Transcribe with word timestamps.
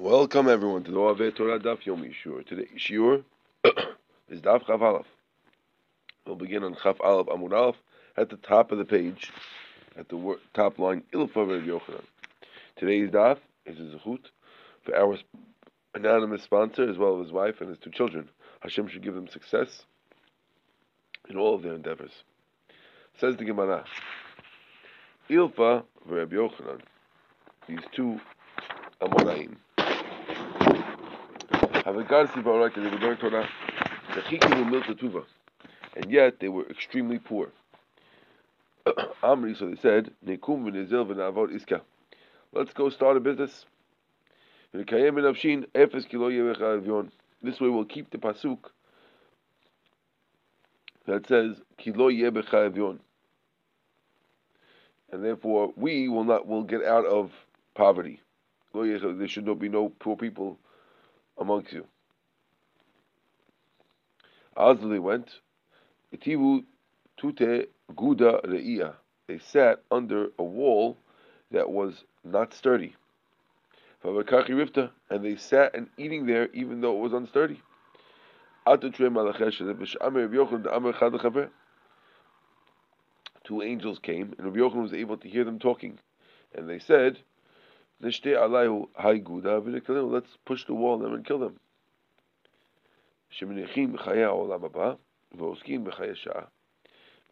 Welcome 0.00 0.48
everyone 0.48 0.84
to 0.84 0.92
the 0.92 0.96
Oave 0.96 1.34
Torah 1.34 1.58
Daf 1.58 1.82
Yomi 1.82 2.14
Shiur. 2.14 2.46
Today 2.46 2.68
Shiur 2.78 3.24
is 4.28 4.40
Daf 4.40 4.64
Chav 4.64 4.80
Aleph. 4.80 5.08
We'll 6.24 6.36
begin 6.36 6.62
on 6.62 6.76
Chav 6.76 7.00
Aleph 7.00 7.26
Amud 7.26 7.52
Aleph 7.52 7.74
at 8.16 8.30
the 8.30 8.36
top 8.36 8.70
of 8.70 8.78
the 8.78 8.84
page, 8.84 9.32
at 9.98 10.08
the 10.08 10.38
top 10.54 10.78
line 10.78 11.02
Ilfa 11.12 11.34
Rav 11.34 11.62
Yochanan. 11.64 12.04
Today's 12.76 13.10
Daf 13.10 13.38
is 13.66 13.80
a 13.80 13.98
zechut 13.98 14.20
for 14.84 14.96
our 14.96 15.18
anonymous 15.96 16.44
sponsor 16.44 16.88
as 16.88 16.96
well 16.96 17.18
as 17.18 17.24
his 17.26 17.32
wife 17.32 17.60
and 17.60 17.68
his 17.68 17.78
two 17.78 17.90
children. 17.90 18.28
Hashem 18.60 18.86
should 18.86 19.02
give 19.02 19.16
them 19.16 19.26
success 19.26 19.82
in 21.28 21.36
all 21.36 21.56
of 21.56 21.62
their 21.62 21.74
endeavors. 21.74 22.12
Says 23.18 23.36
the 23.36 23.44
Gemara, 23.44 23.84
Ilfa 25.28 25.82
Rav 26.06 26.28
Yochanan. 26.28 26.82
These 27.66 27.80
two 27.92 28.20
Amoraim 29.02 29.56
Torah, 31.88 33.50
and 35.96 36.10
yet 36.10 36.38
they 36.38 36.48
were 36.48 36.68
extremely 36.68 37.18
poor. 37.18 37.50
Amri, 39.22 39.56
so 39.56 39.70
they 39.70 39.76
said, 39.76 40.10
Nekum 40.26 40.70
iska. 40.70 41.80
Let's 42.52 42.74
go 42.74 42.90
start 42.90 43.16
a 43.16 43.20
business. 43.20 43.64
This 44.72 44.90
way 47.60 47.68
we'll 47.68 47.84
keep 47.86 48.10
the 48.10 48.18
pasuk 48.18 48.58
that 51.06 51.26
says 51.26 51.62
and 55.10 55.24
therefore 55.24 55.72
we 55.76 56.08
will 56.08 56.24
not 56.24 56.46
will 56.46 56.64
get 56.64 56.84
out 56.84 57.06
of 57.06 57.32
poverty. 57.74 58.20
There 58.74 59.28
should 59.28 59.46
not 59.46 59.58
be 59.58 59.70
no 59.70 59.88
poor 59.88 60.16
people 60.16 60.58
amongst 61.38 61.72
you. 61.72 61.86
As 64.56 64.78
they 64.80 64.98
went, 64.98 65.30
itivu 66.14 66.64
tute 67.16 67.70
guda 67.94 68.40
re'ia. 68.44 68.94
They 69.28 69.38
sat 69.38 69.82
under 69.90 70.28
a 70.38 70.42
wall 70.42 70.96
that 71.50 71.70
was 71.70 72.04
not 72.24 72.54
sturdy. 72.54 72.94
And 74.02 75.24
they 75.24 75.36
sat 75.36 75.74
and 75.74 75.88
eating 75.96 76.26
there 76.26 76.48
even 76.52 76.80
though 76.80 76.96
it 76.96 77.00
was 77.00 77.12
unsturdy. 77.12 77.58
Two 83.44 83.62
angels 83.62 83.98
came, 83.98 84.34
and 84.36 84.46
Rabbi 84.46 84.58
Yochanan 84.58 84.82
was 84.82 84.92
able 84.92 85.16
to 85.16 85.28
hear 85.28 85.44
them 85.44 85.58
talking. 85.58 85.98
And 86.54 86.68
they 86.68 86.78
said, 86.78 87.18
Let's 88.00 88.20
push 90.44 90.64
the 90.66 90.74
wall 90.74 90.94
on 90.94 91.02
them 91.02 91.14
and 91.14 91.26
kill 91.26 91.38
them. 91.38 91.58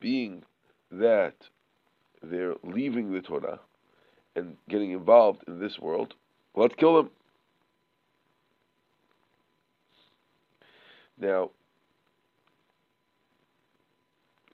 Being 0.01 0.43
that 0.91 1.35
they're 2.23 2.55
leaving 2.65 3.13
the 3.13 3.23
Torah 3.23 3.61
and 4.35 4.57
getting 4.69 4.91
involved 4.91 5.45
in 5.47 5.61
this 5.61 5.79
world, 5.79 6.15
let's 6.55 6.75
kill 6.75 6.97
them. 6.97 7.11
Now, 11.19 11.51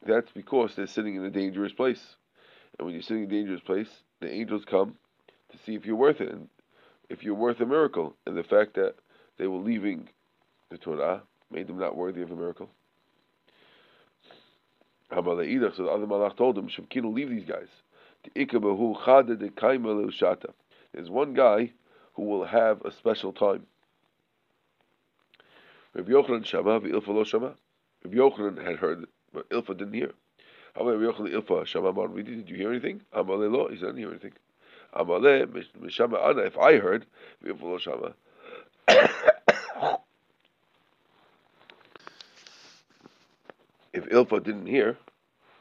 that's 0.07 0.31
because 0.31 0.77
they're 0.77 0.87
sitting 0.87 1.17
in 1.17 1.25
a 1.25 1.31
dangerous 1.31 1.73
place. 1.73 2.17
And 2.79 2.87
when 2.87 2.95
you're 2.95 3.03
sitting 3.03 3.25
in 3.25 3.31
a 3.31 3.33
dangerous 3.33 3.63
place, 3.63 3.89
the 4.21 4.31
angels 4.31 4.65
come 4.65 4.97
to 5.53 5.59
see 5.65 5.75
if 5.75 5.87
you're 5.87 5.97
worth 5.97 6.21
it, 6.21 6.31
and 6.31 6.49
if 7.09 7.23
you're 7.23 7.35
worth 7.35 7.61
a 7.61 7.67
miracle. 7.67 8.17
And 8.27 8.37
the 8.37 8.43
fact 8.43 8.75
that 8.75 8.95
they 9.39 9.47
were 9.47 9.59
leaving 9.59 10.09
the 10.71 10.79
Torah 10.79 11.23
made 11.51 11.67
them 11.67 11.79
not 11.79 11.97
worthy 11.97 12.23
of 12.23 12.31
a 12.31 12.37
miracle. 12.37 12.71
So 15.11 15.23
the 15.23 15.91
other 15.91 16.07
malach 16.07 16.37
told 16.37 16.57
him, 16.57 16.69
Shavkinu, 16.69 17.13
leave 17.13 17.29
these 17.29 17.45
guys. 17.45 17.69
There's 20.95 21.11
one 21.11 21.35
guy 21.35 21.73
who 22.15 22.23
will 22.23 22.45
have 22.45 22.83
a 22.83 22.93
special 22.93 23.33
time. 23.33 23.67
Rabbi 25.95 26.11
Yochanan 26.11 26.47
Shama, 26.47 26.81
Ilfa 26.81 27.09
lo 27.09 27.25
Shama. 27.25 27.55
Rabbi 28.05 28.17
Yochanan 28.17 28.65
had 28.65 28.77
heard, 28.77 29.07
but 29.35 29.51
Ilfa 29.51 29.77
didn't 29.77 29.93
hear. 29.93 30.13
How 30.75 30.89
Rabbi 30.89 31.03
Yochanan 31.03 31.43
Ilfa 31.43 31.67
Shama 31.67 31.93
Did 32.23 32.49
you 32.49 32.57
hear 32.57 32.71
anything? 32.71 33.03
Amalei 33.15 33.53
lo, 33.53 33.69
he 33.69 33.75
didn't 33.77 33.99
hear 33.99 34.09
anything. 34.09 34.33
Amaleh, 34.95 35.47
Mishama 35.81 36.23
Ana, 36.25 36.43
if 36.43 36.59
I 36.59 36.79
heard, 36.79 37.07
V'yufalo 37.45 37.81
Shama. 37.81 38.13
If 43.93 44.05
Ilfa 44.07 44.43
didn't 44.43 44.67
hear, 44.67 44.97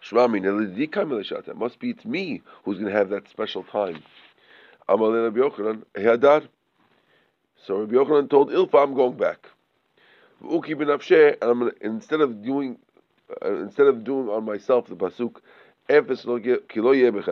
Shmami 0.03 0.41
Nelidika 0.41 1.55
must 1.55 1.79
be 1.79 1.91
it's 1.91 2.05
me 2.05 2.41
who's 2.63 2.77
going 2.77 2.91
to 2.91 2.97
have 2.97 3.09
that 3.09 3.27
special 3.29 3.63
time. 3.63 4.01
Amaleh 4.87 5.23
Rabbi 5.25 5.39
Yochanan, 5.39 5.83
Ehadar. 5.95 6.47
So 7.65 7.79
Rabbi 7.81 7.93
Yochanan 7.93 8.29
told 8.29 8.51
Ilfa, 8.51 8.83
I'm 8.83 8.93
going 8.93 9.17
back. 9.17 9.47
Uki 10.43 10.77
ben 10.77 10.89
and 10.89 11.51
I'm 11.51 11.59
gonna, 11.59 11.71
instead 11.81 12.21
of 12.21 12.43
doing, 12.43 12.77
uh, 13.45 13.53
instead 13.57 13.87
of 13.87 14.03
doing 14.03 14.27
on 14.29 14.43
myself 14.43 14.87
the 14.87 14.95
pasuk, 14.95 15.37
Efes 15.89 16.25
lo 16.25 16.39
kilo 16.39 16.93
yebech 16.93 17.27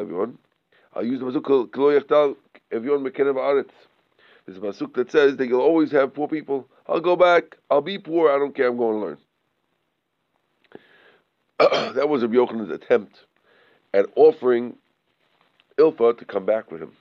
I'll 0.93 1.05
use 1.05 1.19
the 1.19 1.25
pasuk 1.25 1.73
kilo 1.73 1.99
yachtal 1.99 2.35
evyon 2.71 3.07
mekenev 3.07 3.35
aretz. 3.35 3.71
There's 4.45 4.57
a 4.57 4.61
pasuk 4.61 4.93
that 4.95 5.11
says 5.11 5.37
that 5.37 5.47
you'll 5.47 5.61
always 5.61 5.91
have 5.91 6.13
poor 6.13 6.27
people. 6.27 6.67
I'll 6.87 6.99
go 6.99 7.15
back. 7.15 7.57
I'll 7.69 7.81
be 7.81 7.99
poor. 7.99 8.31
I 8.31 8.39
don't 8.39 8.55
care. 8.55 8.67
I'm 8.67 8.77
going 8.77 8.99
to 8.99 9.05
learn. 9.05 9.17
that 11.95 12.09
was 12.09 12.21
Rabbi 12.21 12.35
Yochanan's 12.35 12.71
attempt 12.71 13.25
at 13.93 14.05
offering 14.15 14.75
Ilfa 15.77 16.17
to 16.17 16.25
come 16.25 16.45
back 16.45 16.71
with 16.71 16.81
him. 16.81 16.93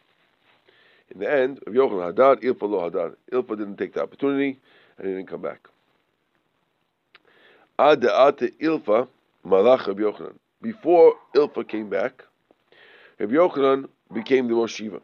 In 1.11 1.21
the 1.21 1.33
end, 1.33 1.61
Rabbi 1.67 1.79
Yochanan 1.79 2.15
hadad, 2.15 2.43
Ilfa 2.43 2.69
lo 2.69 2.91
hadad. 2.91 3.17
Ilfa 3.33 3.57
didn't 3.57 3.77
take 3.77 3.95
the 3.95 4.03
opportunity, 4.03 4.59
and 4.99 5.07
he 5.07 5.15
didn't 5.15 5.29
come 5.29 5.41
back. 5.41 5.69
Ad 7.79 8.03
Ilfa 8.03 9.09
malach 9.47 9.87
Rabbi 9.87 10.03
Yochanan. 10.03 10.35
Before 10.61 11.15
Ilfa 11.35 11.67
came 11.67 11.89
back, 11.89 12.25
Rabbi 13.19 13.35
Yochanan 13.35 13.89
became 14.13 14.47
the 14.49 14.55
Rosh 14.55 14.81
Yeshiva. 14.81 15.01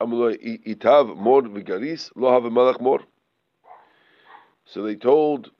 Itav 0.00 1.16
mor 1.16 1.42
v'garis 1.42 2.10
lo 2.14 2.30
have 2.32 2.42
malach 2.42 2.80
mor. 2.80 3.00
So 4.66 4.82
they 4.82 4.96
told 4.96 5.50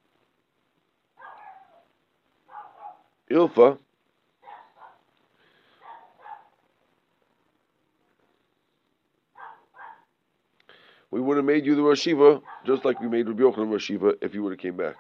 Ilfa 3.31 3.79
we 11.11 11.21
would 11.21 11.37
have 11.37 11.47
made 11.47 11.65
you 11.65 11.75
the 11.75 11.83
Rosh 11.83 12.07
Yeshiva 12.07 12.43
just 12.67 12.85
like 12.85 13.01
we 13.01 13.09
made 13.09 13.27
Rabbi 13.29 13.43
Yochanan 13.43 13.71
Rosh 13.71 13.91
Yeshiva 13.91 14.15
if 14.21 14.35
you 14.35 14.43
would 14.43 14.53
have 14.53 14.61
came 14.61 14.77
back. 14.77 14.97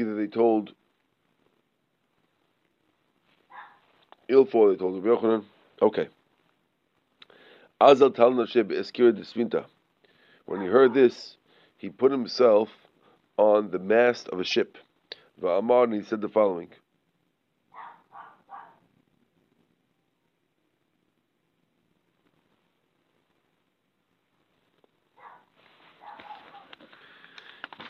Either 0.00 0.14
they 0.14 0.28
told 0.28 0.72
Ilfa, 4.30 4.72
they 4.72 4.78
told 4.78 5.04
Rabbi 5.04 5.20
Yochanan, 5.20 5.44
okay. 5.82 6.08
Azal 7.78 8.14
Talna 8.14 8.46
Sheb 8.46 8.70
Eskir 8.72 9.12
Desvinta. 9.12 9.66
When 10.46 10.62
he 10.62 10.68
heard 10.68 10.94
this, 10.94 11.36
he 11.76 11.90
put 11.90 12.12
himself 12.12 12.70
on 13.36 13.70
the 13.70 13.78
mast 13.78 14.28
of 14.28 14.40
a 14.40 14.44
ship. 14.44 14.78
Va'amar, 15.42 15.84
and 15.84 15.94
he 15.94 16.02
said 16.02 16.22
the 16.22 16.30
following. 16.30 16.68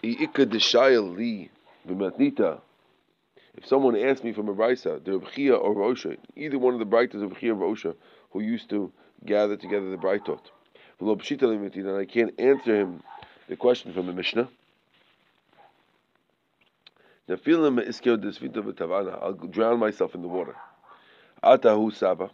I'ika 0.03 0.45
deshayel 0.47 1.49
If 3.55 3.67
someone 3.67 3.97
asked 3.97 4.23
me 4.25 4.33
from 4.33 4.49
a 4.49 4.55
brisa, 4.55 5.05
the 5.05 5.19
Rebchia 5.19 5.61
or 5.61 5.75
Rosha, 5.75 6.17
either 6.37 6.59
one 6.59 6.75
of 6.75 6.81
the 6.81 6.87
brightos 6.87 7.23
of 7.23 7.33
Rebchia 7.33 7.51
or 7.51 7.75
Rosha, 7.75 7.95
who 8.31 8.41
used 8.41 8.71
to 8.71 8.93
gather 9.27 9.57
together 9.57 9.91
the 9.91 9.97
brightot, 9.97 10.41
and 11.01 11.97
I 11.97 12.05
can't 12.05 12.39
answer 12.39 12.77
him 12.77 13.03
the 13.49 13.57
question 13.57 13.93
from 13.93 14.07
the 14.07 14.13
Mishnah. 14.13 14.49
I'll 17.29 17.37
drown 19.33 19.79
myself 19.79 20.15
in 20.15 20.23
the 20.23 20.29
water. 20.29 20.57
Atahu 21.43 21.95
Saba. 21.95 22.31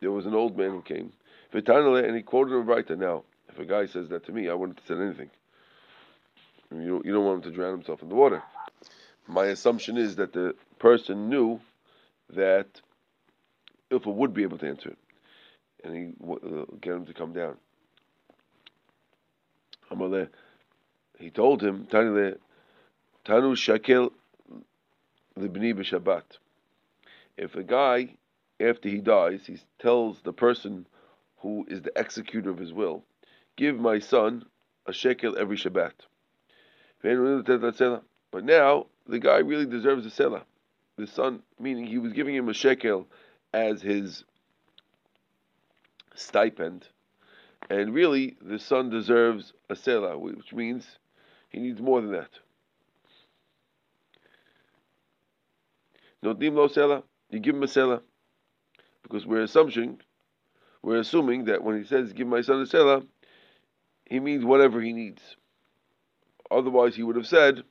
There 0.00 0.10
was 0.10 0.26
an 0.26 0.34
old 0.34 0.56
man 0.56 0.70
who 0.70 0.82
came. 0.82 1.12
And 1.52 2.16
he 2.16 2.22
quoted 2.22 2.54
a 2.54 2.58
writer. 2.58 2.96
Now, 2.96 3.24
if 3.48 3.58
a 3.58 3.64
guy 3.64 3.86
says 3.86 4.08
that 4.10 4.24
to 4.26 4.32
me, 4.32 4.48
I 4.48 4.54
wouldn't 4.54 4.78
have 4.78 4.86
said 4.86 5.00
anything. 5.00 5.30
You 6.72 6.88
don't, 6.88 7.06
you 7.06 7.12
don't 7.12 7.24
want 7.24 7.44
him 7.44 7.50
to 7.50 7.56
drown 7.56 7.72
himself 7.72 8.02
in 8.02 8.08
the 8.08 8.14
water. 8.14 8.42
My 9.26 9.46
assumption 9.46 9.96
is 9.96 10.16
that 10.16 10.32
the 10.32 10.54
person 10.78 11.28
knew 11.28 11.60
that 12.30 12.80
Ilfa 13.90 14.12
would 14.12 14.32
be 14.34 14.42
able 14.44 14.58
to 14.58 14.68
answer 14.68 14.90
it, 14.90 14.98
and 15.84 15.96
he 15.96 16.12
uh, 16.30 16.64
get 16.80 16.94
him 16.94 17.06
to 17.06 17.14
come 17.14 17.32
down. 17.32 17.56
He 21.18 21.30
told 21.30 21.62
him, 21.62 21.86
Tanu 21.86 22.38
shakel 23.26 24.12
libni 25.38 25.74
b'Shabbat. 25.74 26.22
If 27.36 27.56
a 27.56 27.62
guy, 27.64 28.16
after 28.60 28.88
he 28.88 28.98
dies, 28.98 29.46
he 29.46 29.58
tells 29.80 30.20
the 30.22 30.32
person 30.32 30.86
who 31.38 31.66
is 31.68 31.82
the 31.82 31.92
executor 31.96 32.50
of 32.50 32.58
his 32.58 32.72
will, 32.72 33.04
give 33.56 33.78
my 33.78 33.98
son 33.98 34.44
a 34.86 34.92
shekel 34.92 35.36
every 35.36 35.56
Shabbat. 35.56 35.92
But 37.02 38.44
now 38.44 38.86
the 39.06 39.18
guy 39.18 39.38
really 39.38 39.66
deserves 39.66 40.06
a 40.06 40.10
selah. 40.10 40.44
The 40.96 41.06
son, 41.06 41.42
meaning 41.58 41.86
he 41.86 41.98
was 41.98 42.12
giving 42.12 42.34
him 42.34 42.48
a 42.48 42.54
shekel 42.54 43.06
as 43.54 43.80
his 43.80 44.24
stipend, 46.14 46.86
and 47.70 47.94
really 47.94 48.36
the 48.42 48.58
son 48.58 48.90
deserves 48.90 49.54
a 49.70 49.76
selah, 49.76 50.18
which 50.18 50.52
means 50.52 50.98
he 51.48 51.58
needs 51.58 51.80
more 51.80 52.02
than 52.02 52.12
that. 52.12 52.30
Notim 56.22 56.54
lo 56.54 56.68
selah, 56.68 57.02
you 57.30 57.38
give 57.38 57.54
him 57.54 57.62
a 57.62 57.68
selah, 57.68 58.02
because 59.02 59.24
we're 59.24 59.42
assuming, 59.42 60.00
we're 60.82 60.98
assuming 60.98 61.46
that 61.46 61.64
when 61.64 61.78
he 61.78 61.84
says 61.84 62.12
give 62.12 62.26
my 62.26 62.42
son 62.42 62.60
a 62.60 62.66
selah, 62.66 63.02
he 64.04 64.20
means 64.20 64.44
whatever 64.44 64.82
he 64.82 64.92
needs. 64.92 65.36
Otherwise, 66.50 66.96
he 66.96 67.02
would 67.02 67.16
have 67.16 67.26
said, 67.26 67.62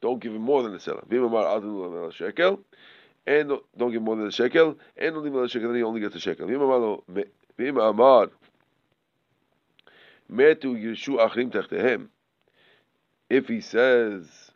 don't 0.00 0.20
give 0.20 0.34
him 0.34 0.42
more 0.42 0.62
than 0.62 0.74
a 0.74 0.80
selah. 0.80 2.12
shekel, 2.12 2.60
and 3.26 3.52
don't 3.76 3.92
give 3.92 4.02
more 4.02 4.16
than 4.16 4.26
a 4.26 4.32
shekel, 4.32 4.78
and 4.96 5.14
don't 5.14 5.24
leave 5.24 5.34
a 5.34 5.48
shekel, 5.48 5.68
then 5.68 5.76
he 5.76 5.82
only 5.82 6.00
gets 6.00 6.14
a 6.16 6.20
shekel. 6.20 6.48
If 13.30 13.48
he 13.48 13.60
says, 13.60 14.50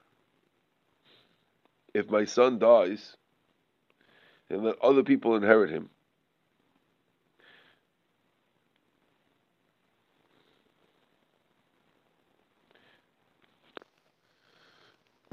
if 1.95 2.11
my 2.11 2.25
son 2.25 2.59
dies, 2.59 3.17
then 4.49 4.65
let 4.65 4.81
other 4.83 5.03
people 5.03 5.37
inherit 5.37 5.71
him, 5.71 5.91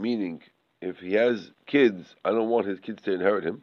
Meaning, 0.03 0.41
if 0.81 0.99
he 0.99 1.13
has 1.13 1.51
kids, 1.65 2.13
I 2.25 2.31
don't 2.31 2.49
want 2.49 2.67
his 2.67 2.81
kids 2.81 3.01
to 3.03 3.13
inherit 3.13 3.45
him. 3.45 3.61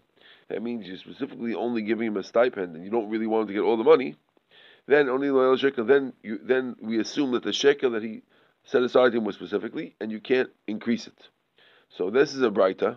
That 0.49 0.63
means 0.63 0.87
you're 0.87 0.97
specifically 0.97 1.55
only 1.55 1.83
giving 1.83 2.07
him 2.07 2.17
a 2.17 2.23
stipend, 2.23 2.75
and 2.75 2.83
you 2.83 2.91
don't 2.91 3.11
really 3.11 3.27
want 3.27 3.43
him 3.43 3.49
to 3.49 3.53
get 3.53 3.61
all 3.61 3.77
the 3.77 3.85
money. 3.85 4.17
Then 4.87 5.11
only 5.11 5.29
the 5.29 5.35
loyal 5.35 5.59
shekel. 5.59 5.85
Then 5.85 6.15
you, 6.23 6.41
then 6.43 6.77
we 6.81 6.99
assume 6.99 7.33
that 7.33 7.43
the 7.43 7.53
shekel 7.53 7.91
that 7.91 8.03
he 8.03 8.23
set 8.65 8.83
aside 8.83 9.13
to 9.13 9.19
him 9.19 9.27
was 9.27 9.35
specifically, 9.35 9.95
and 10.01 10.11
you 10.11 10.19
can't 10.19 10.49
increase 10.67 11.07
it. 11.07 11.29
So 11.91 12.09
this 12.09 12.33
is 12.33 12.41
a 12.41 12.49
brayta, 12.49 12.97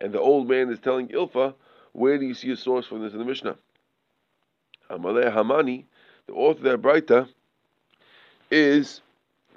and 0.00 0.12
the 0.12 0.20
old 0.20 0.48
man 0.48 0.70
is 0.70 0.78
telling 0.78 1.08
Ilfa, 1.08 1.52
where 1.94 2.16
do 2.16 2.26
you 2.26 2.34
see 2.34 2.52
a 2.52 2.56
source 2.56 2.86
for 2.86 3.00
this 3.00 3.12
in 3.12 3.18
the 3.18 3.24
Mishnah? 3.24 3.56
Amalei 4.88 5.34
Hamani, 5.34 5.86
the 6.28 6.32
author 6.34 6.58
of 6.58 6.62
that 6.62 6.80
brayta, 6.80 7.28
is 8.52 9.00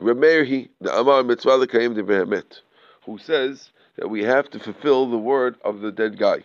Remeirhi, 0.01 0.69
the 0.81 0.91
Amar 0.91 1.21
Mitzvah 1.21 1.51
Lekayim 1.51 1.93
de 1.93 2.01
Behemet 2.01 2.61
who 3.09 3.17
says 3.17 3.71
that 3.95 4.07
we 4.07 4.23
have 4.23 4.51
to 4.51 4.59
fulfill 4.59 5.09
the 5.09 5.17
word 5.17 5.55
of 5.63 5.81
the 5.81 5.91
dead 5.91 6.19
guy, 6.19 6.43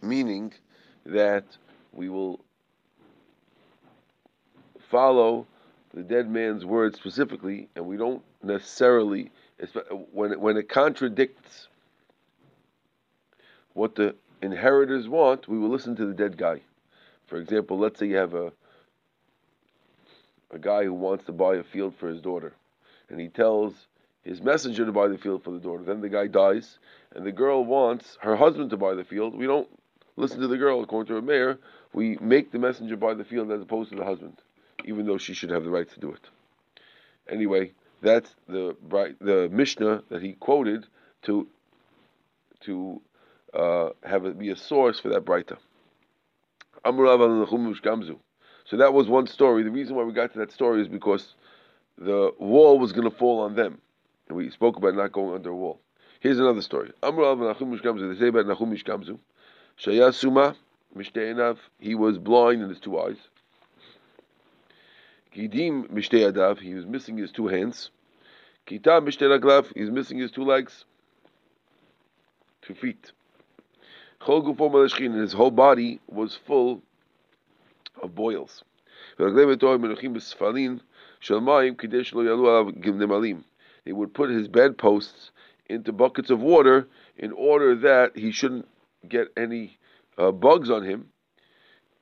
meaning 0.00 0.50
that 1.04 1.44
we 1.92 2.08
will 2.08 2.40
follow 4.90 5.46
the 5.92 6.02
dead 6.02 6.30
man's 6.30 6.64
word 6.64 6.96
specifically, 6.96 7.68
and 7.76 7.84
we 7.84 7.98
don't 7.98 8.22
necessarily 8.42 9.30
when 10.12 10.32
it, 10.32 10.40
when 10.40 10.56
it 10.56 10.68
contradicts 10.68 11.68
what 13.74 13.94
the 13.94 14.14
inheritors 14.40 15.08
want, 15.08 15.46
we 15.46 15.58
will 15.58 15.68
listen 15.68 15.94
to 15.96 16.06
the 16.06 16.14
dead 16.14 16.38
guy. 16.38 16.60
For 17.26 17.36
example, 17.36 17.78
let's 17.78 17.98
say 17.98 18.06
you 18.06 18.16
have 18.16 18.34
a 18.34 18.50
a 20.52 20.58
guy 20.58 20.84
who 20.84 20.94
wants 20.94 21.24
to 21.24 21.32
buy 21.32 21.56
a 21.56 21.62
field 21.62 21.94
for 21.98 22.08
his 22.08 22.22
daughter, 22.22 22.54
and 23.10 23.20
he 23.20 23.28
tells 23.28 23.86
his 24.26 24.42
messenger 24.42 24.84
to 24.84 24.92
buy 24.92 25.06
the 25.06 25.16
field 25.16 25.44
for 25.44 25.52
the 25.52 25.60
daughter. 25.60 25.84
Then 25.84 26.00
the 26.00 26.08
guy 26.08 26.26
dies, 26.26 26.78
and 27.14 27.24
the 27.24 27.32
girl 27.32 27.64
wants 27.64 28.18
her 28.20 28.34
husband 28.36 28.70
to 28.70 28.76
buy 28.76 28.94
the 28.94 29.04
field. 29.04 29.36
We 29.36 29.46
don't 29.46 29.68
listen 30.16 30.40
to 30.40 30.48
the 30.48 30.56
girl 30.56 30.82
according 30.82 31.14
to 31.14 31.18
a 31.18 31.22
mayor. 31.22 31.58
We 31.92 32.18
make 32.20 32.50
the 32.50 32.58
messenger 32.58 32.96
buy 32.96 33.14
the 33.14 33.24
field 33.24 33.52
as 33.52 33.62
opposed 33.62 33.90
to 33.90 33.96
the 33.96 34.04
husband, 34.04 34.42
even 34.84 35.06
though 35.06 35.18
she 35.18 35.32
should 35.32 35.50
have 35.50 35.62
the 35.64 35.70
right 35.70 35.88
to 35.88 36.00
do 36.00 36.12
it. 36.12 36.28
Anyway, 37.28 37.72
that's 38.02 38.34
the 38.48 38.76
the 39.20 39.48
Mishnah 39.52 40.02
that 40.10 40.22
he 40.22 40.32
quoted 40.32 40.86
to 41.22 41.46
to 42.62 43.00
uh, 43.54 43.90
have 44.02 44.26
it 44.26 44.38
be 44.38 44.50
a 44.50 44.56
source 44.56 44.98
for 44.98 45.08
that 45.10 45.24
brayta. 45.24 45.56
So 48.64 48.76
that 48.76 48.92
was 48.92 49.08
one 49.08 49.26
story. 49.26 49.62
The 49.62 49.70
reason 49.70 49.96
why 49.96 50.02
we 50.02 50.12
got 50.12 50.32
to 50.32 50.38
that 50.40 50.52
story 50.52 50.82
is 50.82 50.88
because 50.88 51.34
the 51.96 52.32
wall 52.38 52.78
was 52.78 52.92
going 52.92 53.08
to 53.08 53.16
fall 53.16 53.40
on 53.40 53.54
them. 53.54 53.80
We 54.28 54.50
spoke 54.50 54.76
about 54.76 54.94
not 54.94 55.12
going 55.12 55.34
under 55.34 55.50
a 55.50 55.56
wall. 55.56 55.80
Here's 56.20 56.38
another 56.38 56.62
story. 56.62 56.92
Amr 57.02 57.22
Mishkamzu. 57.22 58.12
They 58.12 58.18
say 58.18 58.28
about 58.28 58.46
Nachum 58.46 58.74
Ish 58.74 58.84
Gamzu. 58.84 59.18
Shayasuma 59.78 60.56
Mishteinav. 60.96 61.58
He 61.78 61.94
was 61.94 62.18
blind 62.18 62.62
in 62.62 62.68
his 62.68 62.80
two 62.80 62.98
eyes. 62.98 63.16
Gidim 65.34 65.88
Mishteyadav. 65.90 66.58
He 66.58 66.74
was 66.74 66.86
missing 66.86 67.16
his 67.18 67.30
two 67.30 67.46
hands. 67.46 67.90
Kita 68.66 69.00
Mishteyaglav. 69.00 69.72
He's 69.76 69.90
missing 69.90 70.18
his 70.18 70.32
two 70.32 70.44
legs. 70.44 70.84
Two 72.62 72.74
feet. 72.74 73.12
Chol 74.20 74.42
Gufo 74.42 75.20
his 75.20 75.32
whole 75.32 75.50
body 75.52 76.00
was 76.08 76.34
full 76.34 76.82
of 78.02 78.14
boils. 78.14 78.64
He 83.86 83.92
would 83.92 84.12
put 84.12 84.28
his 84.28 84.48
bedposts 84.48 85.30
into 85.66 85.92
buckets 85.92 86.28
of 86.28 86.40
water 86.40 86.86
in 87.16 87.32
order 87.32 87.74
that 87.76 88.16
he 88.16 88.32
shouldn't 88.32 88.68
get 89.08 89.28
any 89.36 89.78
uh, 90.18 90.32
bugs 90.32 90.70
on 90.70 90.84
him, 90.84 91.08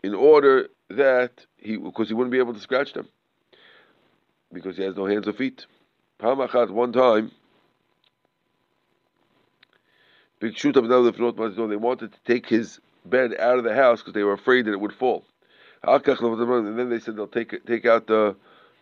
in 0.02 0.14
order 0.14 0.68
that 0.90 1.46
he, 1.56 1.76
because 1.76 2.08
he 2.08 2.14
wouldn't 2.14 2.32
be 2.32 2.38
able 2.38 2.54
to 2.54 2.60
scratch 2.60 2.92
them, 2.94 3.08
because 4.52 4.76
he 4.76 4.82
has 4.82 4.96
no 4.96 5.06
hands 5.06 5.28
or 5.28 5.32
feet. 5.32 5.66
Pamachat, 6.18 6.70
one 6.70 6.92
time, 6.92 7.30
Big 10.40 10.58
shoot 10.58 10.76
up 10.76 10.84
another 10.84 11.10
they 11.10 11.76
wanted 11.76 12.12
to 12.12 12.18
take 12.26 12.46
his 12.46 12.78
bed 13.06 13.34
out 13.38 13.56
of 13.56 13.64
the 13.64 13.74
house 13.74 14.00
because 14.00 14.12
they 14.12 14.22
were 14.22 14.34
afraid 14.34 14.66
that 14.66 14.72
it 14.72 14.80
would 14.80 14.92
fall. 14.92 15.24
And 15.82 16.78
then 16.78 16.90
they 16.90 16.98
said 16.98 17.16
they'll 17.16 17.26
take 17.26 17.64
take 17.64 17.86
out 17.86 18.06
the 18.06 18.36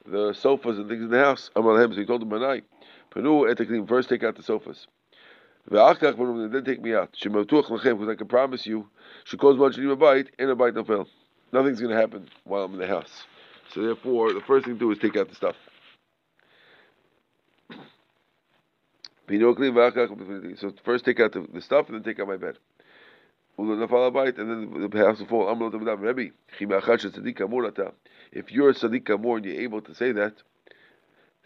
the 0.05 0.33
sofas 0.33 0.79
and 0.79 0.89
things 0.89 1.03
in 1.03 1.11
the 1.11 1.19
house. 1.19 1.51
So 1.55 1.89
he 1.91 2.05
told 2.05 2.23
them, 2.23 2.63
Panu 3.14 3.45
eteklim. 3.52 3.87
First, 3.88 4.09
take 4.09 4.25
out 4.25 4.37
the 4.37 4.42
sofas. 4.42 4.87
Then 5.69 6.64
take 6.64 6.83
me 6.83 6.95
out. 6.95 7.16
Because 7.23 8.09
I 8.09 8.14
can 8.14 8.26
promise 8.26 8.66
you, 8.66 8.88
she 9.25 9.37
calls 9.37 9.59
one 9.59 9.73
a 9.73 9.97
bite, 9.97 10.31
and 10.38 10.50
a 10.50 10.57
bite 10.57 10.75
no 10.75 10.83
fail. 10.85 11.07
Nothing's 11.52 11.81
going 11.81 11.95
to 11.95 12.00
happen 12.00 12.28
while 12.45 12.64
I'm 12.64 12.73
in 12.73 12.81
the 12.81 12.87
house. 12.87 13.25
So 13.73 13.83
therefore, 13.83 14.33
the 14.33 14.40
first 14.40 14.64
thing 14.64 14.75
to 14.75 14.81
do 14.81 14.90
is 14.90 14.99
take 14.99 15.16
out 15.16 15.28
the 15.28 15.35
stuff. 15.35 15.57
So 19.28 20.73
first 20.85 21.04
take 21.04 21.21
out 21.21 21.33
the, 21.33 21.47
the 21.52 21.61
stuff, 21.61 21.87
and 21.88 21.97
then 21.97 22.02
take 22.02 22.19
out 22.21 22.26
my 22.26 22.37
bed. 22.37 22.59
And 23.57 23.71
then 23.71 24.90
the 24.90 24.99
house 24.99 25.21
will 25.21 25.26
fall. 25.26 25.49
If 28.33 28.50
you're 28.50 28.71
a 28.71 28.75
tzaddik 28.75 29.04
kamor 29.04 29.37
and 29.37 29.45
you're 29.45 29.61
able 29.61 29.81
to 29.83 29.95
say 29.95 30.12
that, 30.12 30.42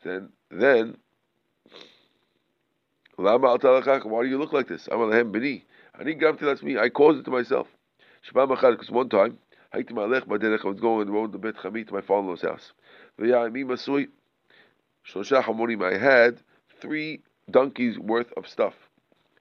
then 0.05 0.31
then 0.51 0.97
why 3.17 4.23
do 4.23 4.29
you 4.29 4.39
look 4.39 4.53
like 4.53 4.69
this? 4.69 4.89
I'm 4.93 4.99
alahem 4.99 5.33
bini. 5.33 5.65
Ani 5.99 6.15
gavti 6.15 6.41
that's 6.41 6.63
me. 6.63 6.77
I 6.79 6.91
caused 6.91 7.21
it 7.21 7.25
to 7.25 7.31
myself. 7.31 7.67
Because 8.33 8.91
one 8.91 9.09
time 9.09 9.39
I 9.73 9.79
was 9.79 9.87
going 9.89 11.01
on 11.01 11.07
the 11.07 11.13
road 11.13 11.33
to 11.33 11.39
Bet 11.39 11.57
Chamit 11.57 11.89
to 11.89 11.95
my 11.95 12.03
father-in-law's 12.03 12.43
house. 12.43 12.73
I 13.19 13.27
had 15.99 16.43
three 16.81 17.23
donkeys 17.51 17.99
worth 17.99 18.33
of 18.37 18.47
stuff. 18.47 18.75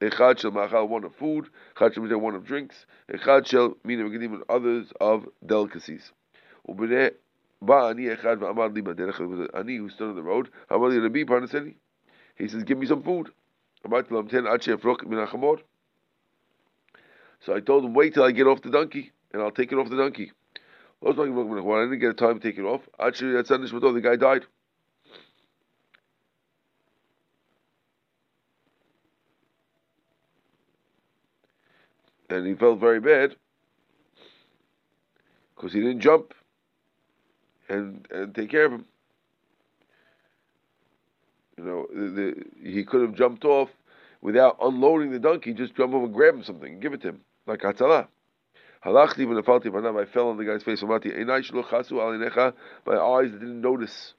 Echad 0.01 0.39
shel 0.39 0.51
machal, 0.51 0.87
one 0.87 1.03
of 1.03 1.13
food. 1.15 1.49
Echad 1.75 1.95
shel 1.95 2.17
one 2.17 2.35
of 2.35 2.45
drinks. 2.45 2.85
Echad 3.11 3.45
shel 3.47 3.75
mina 3.83 4.05
and 4.05 4.43
others 4.49 4.93
of 5.01 5.27
delicacies. 5.45 6.13
Ubnei 6.69 7.11
ba 7.61 7.89
ani 7.89 8.03
echad 8.03 8.39
v'amar 8.39 8.73
li 8.73 8.81
baderech. 8.81 9.19
Ani 9.53 9.75
who 9.77 9.89
stood 9.89 10.09
on 10.09 10.15
the 10.15 10.23
road. 10.23 10.49
Amar 10.69 10.89
li 10.89 10.99
Rabbi 10.99 11.23
Parnaseni. 11.23 11.75
He 12.35 12.47
says, 12.47 12.63
"Give 12.63 12.77
me 12.77 12.85
some 12.85 13.03
food." 13.03 13.31
So 17.41 17.55
I 17.55 17.59
told 17.59 17.85
him, 17.85 17.93
"Wait 17.93 18.13
till 18.13 18.23
I 18.23 18.31
get 18.31 18.47
off 18.47 18.61
the 18.61 18.71
donkey, 18.71 19.11
and 19.31 19.41
I'll 19.41 19.51
take 19.51 19.71
it 19.71 19.77
off 19.77 19.89
the 19.89 19.97
donkey." 19.97 20.31
I 21.03 21.11
didn't 21.11 21.99
get 21.99 22.09
a 22.09 22.13
time 22.13 22.39
to 22.39 22.47
take 22.47 22.57
it 22.57 22.63
off. 22.63 22.81
Actually, 22.99 23.33
that's 23.33 23.51
the 23.93 24.01
guy 24.01 24.15
died. 24.15 24.45
and 32.29 32.45
he 32.45 32.53
felt 32.53 32.79
very 32.79 32.99
bad 32.99 33.35
because 35.55 35.73
he 35.73 35.79
didn't 35.79 36.01
jump 36.01 36.33
and 37.69 38.07
and 38.11 38.33
take 38.33 38.49
care 38.49 38.65
of 38.65 38.73
him. 38.73 38.85
You 41.57 41.63
know, 41.63 41.87
the, 41.93 42.09
the, 42.09 42.33
he 42.69 42.83
could 42.83 43.01
have 43.01 43.15
jumped 43.15 43.45
off 43.45 43.69
without 44.21 44.57
unloading 44.61 45.11
the 45.11 45.19
donkey. 45.19 45.53
Just 45.53 45.75
jump 45.75 45.93
over 45.93 46.05
and 46.05 46.13
grab 46.13 46.35
him 46.35 46.43
something, 46.43 46.73
and 46.73 46.81
give 46.81 46.93
it 46.93 47.01
to 47.01 47.09
him 47.09 47.21
like 47.47 47.61
Hatzalah. 47.61 48.07
Halachti 48.85 49.27
when 49.27 49.37
I 49.37 50.05
fell 50.05 50.29
on 50.29 50.37
the 50.37 50.45
guy's 50.45 50.63
face. 50.63 50.83
My 50.83 50.95
eyes 52.97 53.31
didn't 53.31 53.61
notice 53.61 54.13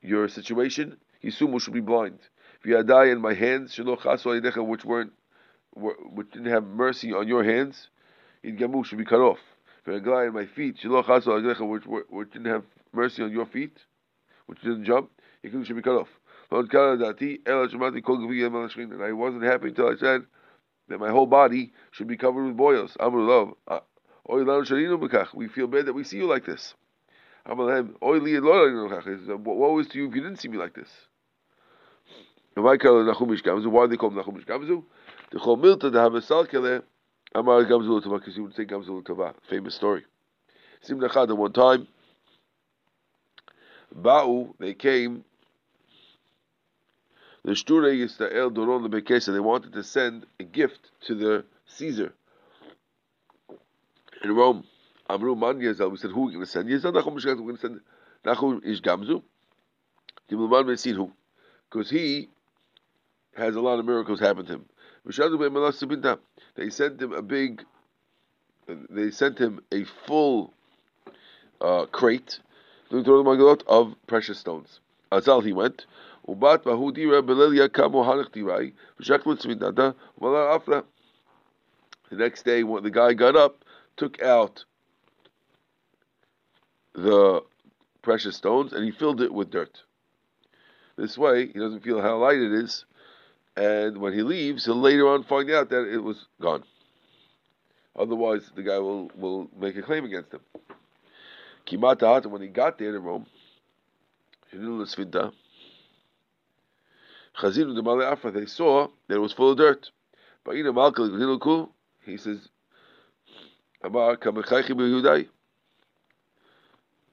your 0.00 0.28
situation. 0.28 0.96
Yisumu 1.24 1.60
should 1.60 1.74
be 1.74 1.80
blind. 1.80 2.20
V'yadai 2.64 3.12
in 3.12 3.20
my 3.20 3.34
hands, 3.34 3.76
which 3.78 4.84
weren't 4.84 5.12
which 5.74 6.30
didn't 6.32 6.52
have 6.52 6.64
mercy 6.64 7.12
on 7.12 7.28
your 7.28 7.44
hands, 7.44 7.88
in 8.42 8.56
gamu 8.56 8.84
should 8.84 8.98
be 8.98 9.04
cut 9.04 9.20
off. 9.20 9.38
in 9.86 10.32
my 10.32 10.46
feet, 10.46 10.76
which, 10.84 11.84
which 11.84 12.32
didn't 12.32 12.46
have 12.46 12.64
mercy 12.92 13.22
on 13.22 13.30
your 13.32 13.46
feet, 13.46 13.76
which 14.46 14.60
didn't 14.60 14.84
jump, 14.84 15.10
it 15.42 15.66
should 15.66 15.76
be 15.76 15.82
cut 15.82 15.96
off. 15.96 16.08
And 16.50 16.72
I 19.02 19.12
wasn't 19.12 19.42
happy 19.44 19.68
until 19.68 19.88
I 19.88 19.96
said 19.96 20.22
that 20.88 20.98
my 20.98 21.10
whole 21.10 21.26
body 21.26 21.72
should 21.90 22.06
be 22.08 22.16
covered 22.16 22.46
with 22.46 22.56
boils. 22.56 22.96
Uh, 23.00 23.10
we 25.34 25.48
feel 25.48 25.66
bad 25.66 25.86
that 25.86 25.92
we 25.92 26.04
see 26.04 26.16
you 26.16 26.26
like 26.26 26.46
this. 26.46 26.74
Woe 27.46 27.64
is 29.78 29.88
to 29.88 29.98
you 29.98 30.08
if 30.08 30.14
you 30.14 30.22
didn't 30.22 30.36
see 30.36 30.48
me 30.48 30.56
like 30.58 30.74
this. 30.74 30.88
Why 32.54 32.72
are 32.72 32.76
they 32.76 32.84
called 32.84 33.06
Nachum 33.06 33.32
Ish 33.32 33.42
Gamzu? 33.42 34.82
The 35.30 35.38
Chol 35.38 35.58
Milta, 35.58 35.92
the 35.92 35.98
Havasal 35.98 36.48
Kele, 36.50 36.82
Amar 37.34 37.64
Gamzul 37.64 38.02
Tova, 38.02 38.18
because 38.18 38.34
he 38.34 38.40
would 38.40 38.54
say 38.54 38.64
Gamzul 38.64 39.02
Tova. 39.02 39.34
Famous 39.48 39.74
story. 39.74 40.04
Sim 40.80 40.98
Nachad, 40.98 41.34
one 41.36 41.52
time, 41.52 41.86
Ba'u, 43.94 44.54
they 44.58 44.74
came, 44.74 45.24
the 47.44 47.54
Shture 47.54 47.92
Yisrael 47.92 48.52
Doron 48.52 48.86
Lebekesa, 48.86 49.32
they 49.32 49.40
wanted 49.40 49.72
to 49.72 49.82
send 49.82 50.26
a 50.38 50.44
gift 50.44 50.90
to 51.06 51.14
the 51.14 51.44
Caesar 51.66 52.12
in 54.22 54.34
Rome. 54.34 54.64
Amru 55.08 55.34
Man 55.34 55.58
Yezel, 55.58 55.90
we 55.90 55.96
said, 55.96 56.10
who 56.10 56.24
are 56.24 56.26
we 56.26 56.32
going 56.32 56.44
to 56.44 56.50
send? 56.50 56.68
Yezel 56.68 56.92
Nachum 56.92 57.14
Mishkat, 57.14 57.38
we're 57.38 57.54
going 57.54 57.56
to 57.56 57.60
send 57.60 57.80
Nachum 58.24 58.64
Ish 58.64 58.82
Gamzu. 58.82 59.22
Dimulman 60.30 60.66
Mesin, 60.66 60.94
who? 60.94 61.12
Because 61.70 61.88
he 61.88 62.28
has 63.34 63.54
a 63.56 63.60
lot 63.60 63.78
of 63.78 63.86
miracles 63.86 64.20
happen 64.20 64.44
to 64.46 64.52
him. 64.54 64.64
They 66.56 66.70
sent 66.70 67.00
him 67.00 67.12
a 67.12 67.22
big, 67.22 67.64
they 68.90 69.10
sent 69.10 69.38
him 69.38 69.60
a 69.72 69.84
full 70.06 70.52
uh, 71.60 71.86
crate 71.86 72.40
of 72.90 73.94
precious 74.06 74.38
stones. 74.38 74.80
Azal 75.12 75.44
he 75.44 75.52
went. 75.52 75.86
The 82.10 82.16
next 82.16 82.42
day, 82.44 82.62
when 82.64 82.82
the 82.82 82.90
guy 82.90 83.14
got 83.14 83.36
up, 83.36 83.64
took 83.96 84.22
out 84.22 84.64
the 86.94 87.42
precious 88.02 88.36
stones 88.36 88.72
and 88.72 88.84
he 88.84 88.90
filled 88.90 89.20
it 89.20 89.32
with 89.32 89.50
dirt. 89.50 89.82
This 90.96 91.16
way, 91.16 91.46
he 91.46 91.58
doesn't 91.58 91.84
feel 91.84 92.00
how 92.00 92.18
light 92.18 92.38
it 92.38 92.52
is, 92.52 92.84
and 93.56 93.98
when 93.98 94.12
he 94.12 94.22
leaves, 94.22 94.64
he'll 94.64 94.80
later 94.80 95.08
on 95.08 95.22
find 95.22 95.50
out 95.50 95.70
that 95.70 95.86
it 95.92 95.98
was 96.02 96.26
gone. 96.40 96.64
Otherwise, 97.96 98.50
the 98.54 98.62
guy 98.62 98.78
will, 98.78 99.10
will 99.16 99.48
make 99.58 99.76
a 99.76 99.82
claim 99.82 100.04
against 100.04 100.32
him. 100.32 100.40
When 101.70 102.42
he 102.42 102.48
got 102.48 102.78
there 102.78 102.92
to 102.92 103.00
Rome, 103.00 103.26
Khazim 104.52 105.32
the 107.74 107.82
Malayafa, 107.82 108.32
they 108.32 108.46
saw 108.46 108.88
that 109.08 109.16
it 109.16 109.18
was 109.18 109.32
full 109.32 109.52
of 109.52 109.58
dirt. 109.58 109.90
He 112.04 112.16
says, 112.16 112.48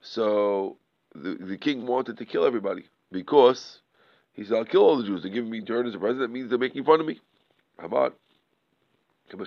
so 0.02 0.78
the, 1.14 1.38
the 1.40 1.58
king 1.58 1.86
wanted 1.86 2.18
to 2.18 2.26
kill 2.26 2.46
everybody 2.46 2.86
because 3.12 3.80
he 4.34 4.46
said, 4.46 4.58
I'll 4.58 4.66
kill 4.66 4.82
all 4.82 4.98
the 4.98 5.04
Jews. 5.04 5.22
They're 5.24 5.32
giving 5.32 5.52
me 5.52 5.62
dirt 5.62 5.86
as 5.86 5.96
a 5.96 6.00
president. 6.00 6.30
That 6.30 6.34
means 6.34 6.50
they're 6.50 6.58
making 6.58 6.86
fun 6.86 7.02
of 7.02 7.06
me. 7.06 7.20
Hamad. 7.80 8.14
So 9.32 9.38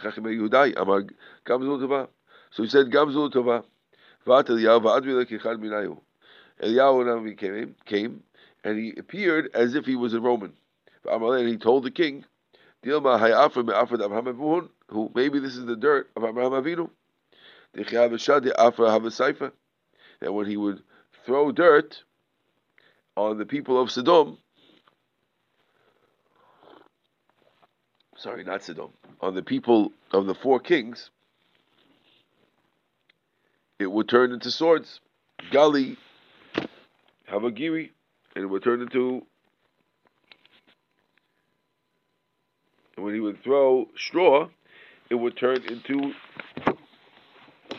he 2.62 2.68
said, 2.68 2.86
Gamzul 2.90 3.32
Tova. 3.32 3.64
Eliyahu 6.62 7.37
came, 7.38 7.75
came, 7.87 8.23
and 8.64 8.78
he 8.78 8.92
appeared 8.99 9.50
as 9.54 9.75
if 9.75 9.87
he 9.87 9.97
was 9.97 10.14
a 10.14 10.20
Roman. 10.20 10.52
And 11.04 11.49
he 11.49 11.56
told 11.56 11.85
the 11.85 11.90
king, 11.90 12.25
who 14.88 15.11
maybe 15.14 15.38
this 15.38 15.56
is 15.56 15.64
the 15.66 15.76
dirt 15.76 16.11
of 16.16 16.25
Abraham 16.25 16.52
Avinu. 16.52 16.90
That 20.20 20.32
when 20.32 20.47
he 20.47 20.56
would 20.56 20.82
throw 21.25 21.52
dirt 21.52 22.02
on 23.16 23.38
the 23.38 23.47
people 23.47 23.80
of 23.80 23.90
Sodom, 23.90 24.38
sorry, 28.16 28.44
not 28.44 28.62
Sodom, 28.62 28.92
on 29.20 29.35
the 29.35 29.42
people 29.42 29.92
of 30.12 30.26
the 30.26 30.35
four 30.35 30.61
kings, 30.61 31.11
it 33.78 33.90
would 33.90 34.08
turn 34.08 34.32
into 34.32 34.50
swords. 34.50 35.00
Gali, 35.52 35.97
Havagiri, 37.30 37.90
and 38.35 38.44
it 38.44 38.47
would 38.47 38.62
turn 38.62 38.80
into. 38.82 39.25
When 42.97 43.14
he 43.14 43.20
would 43.20 43.42
throw 43.44 43.88
straw, 43.97 44.49
it 45.08 45.14
would 45.14 45.37
turn 45.37 45.62
into 45.64 46.12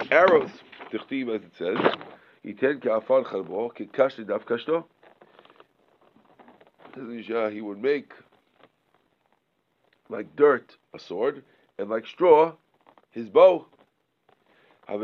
arrows. 0.09 0.49
Tichtiv, 0.91 1.35
as 1.35 1.41
it 1.43 1.51
says, 1.57 1.77
Iten 2.45 2.81
ka'afar 2.81 3.23
chalbo, 3.25 3.71
daf 4.25 4.45
kashto. 4.45 4.85
He 7.51 7.61
would 7.61 7.81
make 7.81 8.13
like 10.09 10.35
dirt, 10.35 10.77
a 10.95 10.99
sword, 10.99 11.43
and 11.77 11.89
like 11.89 12.07
straw, 12.07 12.53
his 13.11 13.27
bow. 13.27 13.67
There 14.89 14.97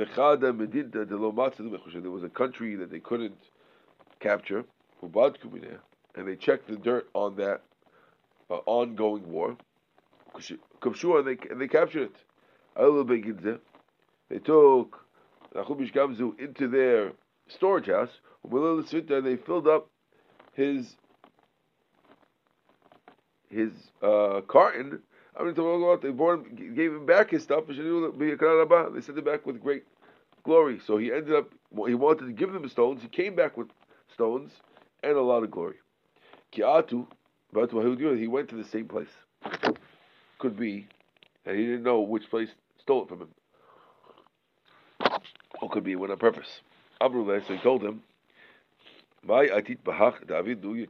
was 2.12 2.24
a 2.24 2.30
country 2.30 2.76
that 2.76 2.90
they 2.90 3.00
couldn't 3.00 3.38
capture, 4.20 4.66
and 5.02 6.28
they 6.28 6.36
checked 6.36 6.68
the 6.68 6.76
dirt 6.78 7.08
on 7.14 7.36
that 7.36 7.62
uh, 8.50 8.56
ongoing 8.66 9.32
war. 9.32 9.56
And 10.34 11.28
they, 11.28 11.38
and 11.50 11.62
they 11.62 11.68
captured 11.68 12.10
it. 12.78 13.62
They 14.30 14.40
took 14.40 15.06
Nachum 15.54 15.82
Ish 15.84 15.94
Gamzu 15.94 16.40
into 16.40 16.68
their 16.68 17.12
storage 17.48 17.88
house, 17.88 18.10
and 18.44 19.26
they 19.26 19.36
filled 19.36 19.68
up 19.68 19.88
his 20.54 20.96
his 23.50 23.72
uh, 24.02 24.42
carton. 24.48 25.04
They 25.38 25.52
brought 25.52 26.46
him, 26.46 26.74
gave 26.76 26.92
him 26.94 27.06
back 27.06 27.32
his 27.32 27.44
stuff. 27.44 27.66
They 27.68 27.76
sent 27.76 29.18
him 29.18 29.24
back 29.24 29.46
with 29.46 29.62
great 29.62 29.84
glory. 30.44 30.80
So 30.86 30.98
he 30.98 31.12
ended 31.12 31.36
up. 31.36 31.52
He 31.88 31.94
wanted 31.94 32.28
to 32.28 32.32
give 32.32 32.54
them 32.54 32.68
stones. 32.70 33.02
He 33.02 33.10
came 33.10 33.36
back 33.36 33.58
with 33.58 33.68
stones 34.14 34.52
and 35.04 35.18
a 35.18 35.22
lot 35.22 35.44
of 35.44 35.52
glory. 35.52 35.76
Kiatu, 36.54 37.06
he 38.18 38.28
went 38.28 38.50
to 38.50 38.56
the 38.56 38.64
same 38.64 38.88
place. 38.88 39.10
Could 40.40 40.58
be, 40.58 40.88
and 41.46 41.58
he 41.58 41.66
didn't 41.66 41.84
know 41.84 42.00
which 42.00 42.30
place 42.30 42.50
stole 42.80 43.04
it 43.04 43.10
from 43.10 43.22
him. 43.22 43.30
Or 45.62 45.70
could 45.70 45.84
be 45.84 45.92
he 45.92 45.96
went 45.96 46.12
on 46.12 46.18
purpose. 46.18 46.62
Abruleh, 47.02 47.46
so 47.46 47.54
he 47.54 47.60
told 47.60 47.84
him, 47.84 48.04
"My 49.22 49.48
atit 49.48 49.80
bahach 49.84 50.26
David 50.28 50.62
du. 50.62 50.88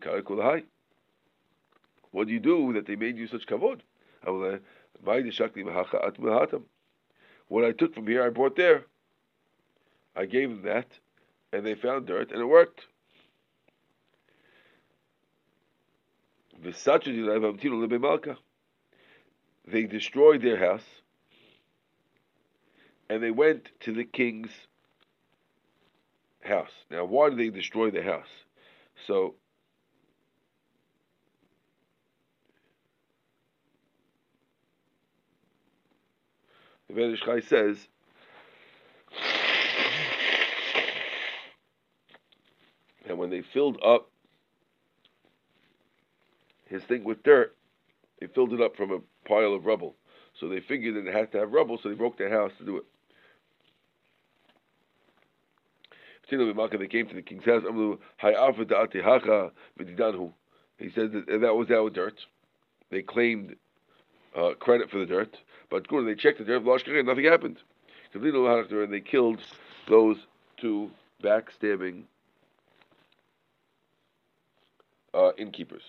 What 2.11 2.27
do 2.27 2.33
you 2.33 2.39
do 2.39 2.73
that 2.73 2.85
they 2.85 2.95
made 2.95 3.17
you 3.17 3.27
such 3.27 3.45
kavod? 3.47 3.81
What 7.47 7.65
I 7.65 7.71
took 7.71 7.93
from 7.93 8.07
here, 8.07 8.23
I 8.23 8.29
brought 8.29 8.55
there. 8.55 8.85
I 10.15 10.25
gave 10.25 10.49
them 10.49 10.63
that, 10.63 10.87
and 11.51 11.65
they 11.65 11.75
found 11.75 12.07
dirt, 12.07 12.31
and 12.31 12.41
it 12.41 12.45
worked. 12.45 12.81
They 19.67 19.83
destroyed 19.83 20.41
their 20.41 20.57
house, 20.57 20.85
and 23.09 23.21
they 23.21 23.31
went 23.31 23.69
to 23.81 23.93
the 23.93 24.05
king's 24.05 24.49
house. 26.41 26.71
Now, 26.89 27.05
why 27.05 27.29
did 27.29 27.39
they 27.39 27.49
destroy 27.49 27.91
the 27.91 28.03
house? 28.03 28.27
So, 29.05 29.35
the 36.95 37.41
says, 37.47 37.77
and 43.07 43.17
when 43.17 43.29
they 43.29 43.41
filled 43.53 43.77
up 43.83 44.09
his 46.67 46.83
thing 46.83 47.03
with 47.03 47.23
dirt, 47.23 47.55
they 48.19 48.27
filled 48.27 48.53
it 48.53 48.61
up 48.61 48.75
from 48.75 48.91
a 48.91 48.99
pile 49.27 49.53
of 49.53 49.65
rubble. 49.65 49.95
So 50.39 50.47
they 50.49 50.59
figured 50.59 50.95
that 50.95 51.07
it 51.07 51.15
had 51.15 51.31
to 51.31 51.39
have 51.39 51.51
rubble, 51.51 51.77
so 51.81 51.89
they 51.89 51.95
broke 51.95 52.17
their 52.17 52.29
house 52.29 52.51
to 52.57 52.65
do 52.65 52.77
it. 52.77 52.85
They 56.29 56.87
came 56.87 57.07
to 57.07 57.15
the 57.15 57.21
king's 57.21 57.45
house. 57.45 57.63
He 60.77 60.89
said 60.89 61.11
that 61.13 61.39
that 61.41 61.55
was 61.55 61.71
our 61.71 61.89
dirt. 61.89 62.19
They 62.89 63.01
claimed 63.01 63.55
uh, 64.35 64.55
credit 64.59 64.89
for 64.89 64.97
the 64.99 65.05
dirt, 65.05 65.37
but 65.69 65.87
good, 65.87 66.07
they 66.07 66.15
checked 66.15 66.39
the 66.39 66.45
dirt, 66.45 66.63
and 66.87 67.07
nothing 67.07 67.25
happened. 67.25 67.57
And 68.13 68.93
they 68.93 69.01
killed 69.01 69.39
those 69.87 70.17
two 70.57 70.91
backstabbing 71.23 72.03
uh, 75.13 75.31
innkeepers. 75.37 75.83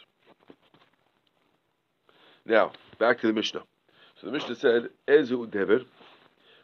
Now, 2.44 2.72
back 2.98 3.20
to 3.20 3.26
the 3.26 3.32
Mishnah. 3.32 3.62
So 4.20 4.26
the 4.26 4.32
Mishnah 4.32 4.54
said, 4.56 4.88
Ezu 5.08 5.50
Dever, 5.50 5.80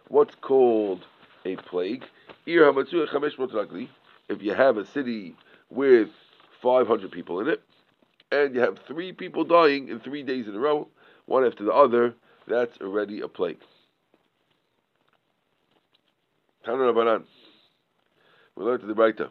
what's 0.09 0.35
called 0.37 1.05
a 1.45 1.57
plague? 1.57 2.05
If 2.47 2.57
you 4.43 4.55
have 4.55 4.77
a 4.77 4.87
city 4.87 5.37
with 5.71 6.09
500 6.63 7.11
people 7.11 7.41
in 7.41 7.49
it, 7.49 7.63
and 8.31 8.55
you 8.55 8.61
have 8.61 8.79
three 8.87 9.13
people 9.13 9.45
dying 9.45 9.89
in 9.89 10.01
three 10.01 10.23
days 10.23 10.47
in 10.49 10.55
a 10.55 10.59
row, 10.59 10.89
one 11.27 11.45
after 11.45 11.65
the 11.65 11.73
other, 11.73 12.15
that's 12.47 12.79
already 12.81 13.21
a 13.21 13.29
plague. 13.29 13.59
We 16.67 16.73
learned 16.73 17.27
to 18.81 18.87
the 18.87 18.95
Braita. 18.95 19.31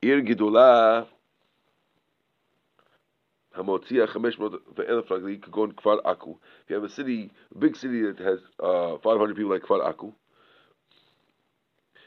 Ir 0.00 0.22
Gidula 0.22 1.06
Hamotzia 3.56 4.08
Chameshmot 4.08 4.58
ve'elef 4.74 5.08
ragli 5.08 5.38
kagon 5.38 5.74
Kfar 5.74 6.00
Aku. 6.04 6.38
If 6.64 6.70
you 6.70 6.76
have 6.76 6.84
a 6.84 6.88
city, 6.88 7.30
a 7.54 7.58
big 7.58 7.76
city 7.76 8.02
that 8.02 8.18
has 8.18 8.40
uh, 8.60 8.96
500 9.02 9.36
people 9.36 9.50
like 9.50 9.62
Kfar 9.62 9.86
Aku, 9.86 10.12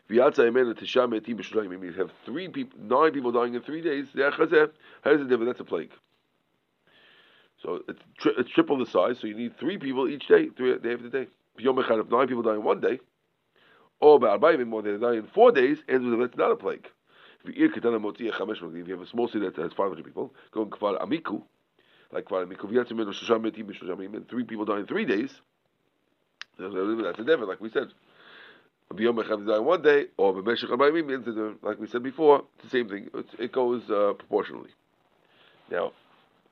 V'yatza 0.10 0.46
Yemen 0.46 0.74
Tisham 0.74 1.20
Etim 1.20 1.40
B'Shulaim. 1.40 1.84
You 1.84 1.94
have 1.94 2.12
three 2.26 2.48
people, 2.48 2.80
nine 2.80 3.12
people 3.12 3.32
dying 3.32 3.54
in 3.54 3.62
three 3.62 3.82
days. 3.82 4.08
How 4.16 4.32
does 4.32 5.22
it 5.22 5.30
differ? 5.30 5.46
That's 5.46 5.60
a 5.60 5.64
plague. 5.64 5.92
So 7.62 7.82
it's, 7.88 8.00
tri- 8.18 8.34
it's 8.38 8.50
triple 8.50 8.78
the 8.78 8.86
size. 8.86 9.18
So 9.20 9.28
you 9.28 9.36
need 9.36 9.58
three 9.60 9.78
people 9.78 10.08
each 10.08 10.28
day, 10.28 10.50
three 10.56 10.78
day 10.80 10.94
after 10.94 11.10
day. 11.10 11.28
Yom 11.58 11.80
if 11.80 12.10
nine 12.10 12.28
people 12.28 12.44
die 12.44 12.56
in 12.56 12.64
one 12.64 12.82
day, 12.82 13.00
or 14.00 14.20
Ba'arbayim 14.20 14.68
more 14.68 14.82
than 14.82 15.00
die 15.00 15.16
in 15.16 15.28
four 15.34 15.52
days, 15.52 15.78
and 15.88 16.22
that's 16.22 16.38
not 16.38 16.52
a 16.52 16.56
plague. 16.56 16.88
If 17.46 17.56
you 17.58 17.70
have 17.70 19.02
a 19.02 19.08
small 19.08 19.28
city 19.28 19.46
that 19.46 19.56
has 19.58 19.72
500 19.74 20.04
people, 20.04 20.34
go 20.52 20.64
in 20.64 20.70
Kfar 20.70 21.00
Amiku, 21.02 21.44
like 22.12 22.26
Kfar 22.26 22.46
Amiku, 22.46 24.30
three 24.30 24.44
people 24.44 24.66
die 24.66 24.80
in 24.80 24.88
three 24.88 25.06
days, 25.06 25.30
that's 26.58 27.20
a 27.20 27.24
devil, 27.24 27.48
like 27.48 27.62
we 27.62 27.70
said. 27.70 27.90
B'yom 28.94 29.48
die 29.48 29.58
in 29.58 29.66
one 29.66 29.82
day, 29.82 30.06
or 30.18 30.34
B'meshech 30.34 30.70
Abayim, 30.70 31.58
like 31.62 31.80
we 31.80 31.88
said 31.88 32.04
before, 32.04 32.44
it's 32.56 32.66
the 32.66 32.70
same 32.70 32.90
thing. 32.90 33.10
It, 33.14 33.26
it 33.40 33.52
goes 33.52 33.84
uh, 33.90 34.14
proportionally. 34.14 34.72
Now, 35.72 35.94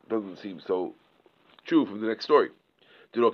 doesn't 0.09 0.37
seem 0.37 0.59
so 0.59 0.95
true 1.65 1.85
from 1.85 2.01
the 2.01 2.07
next 2.07 2.25
story. 2.25 2.49
This 3.15 3.21
is 3.21 3.27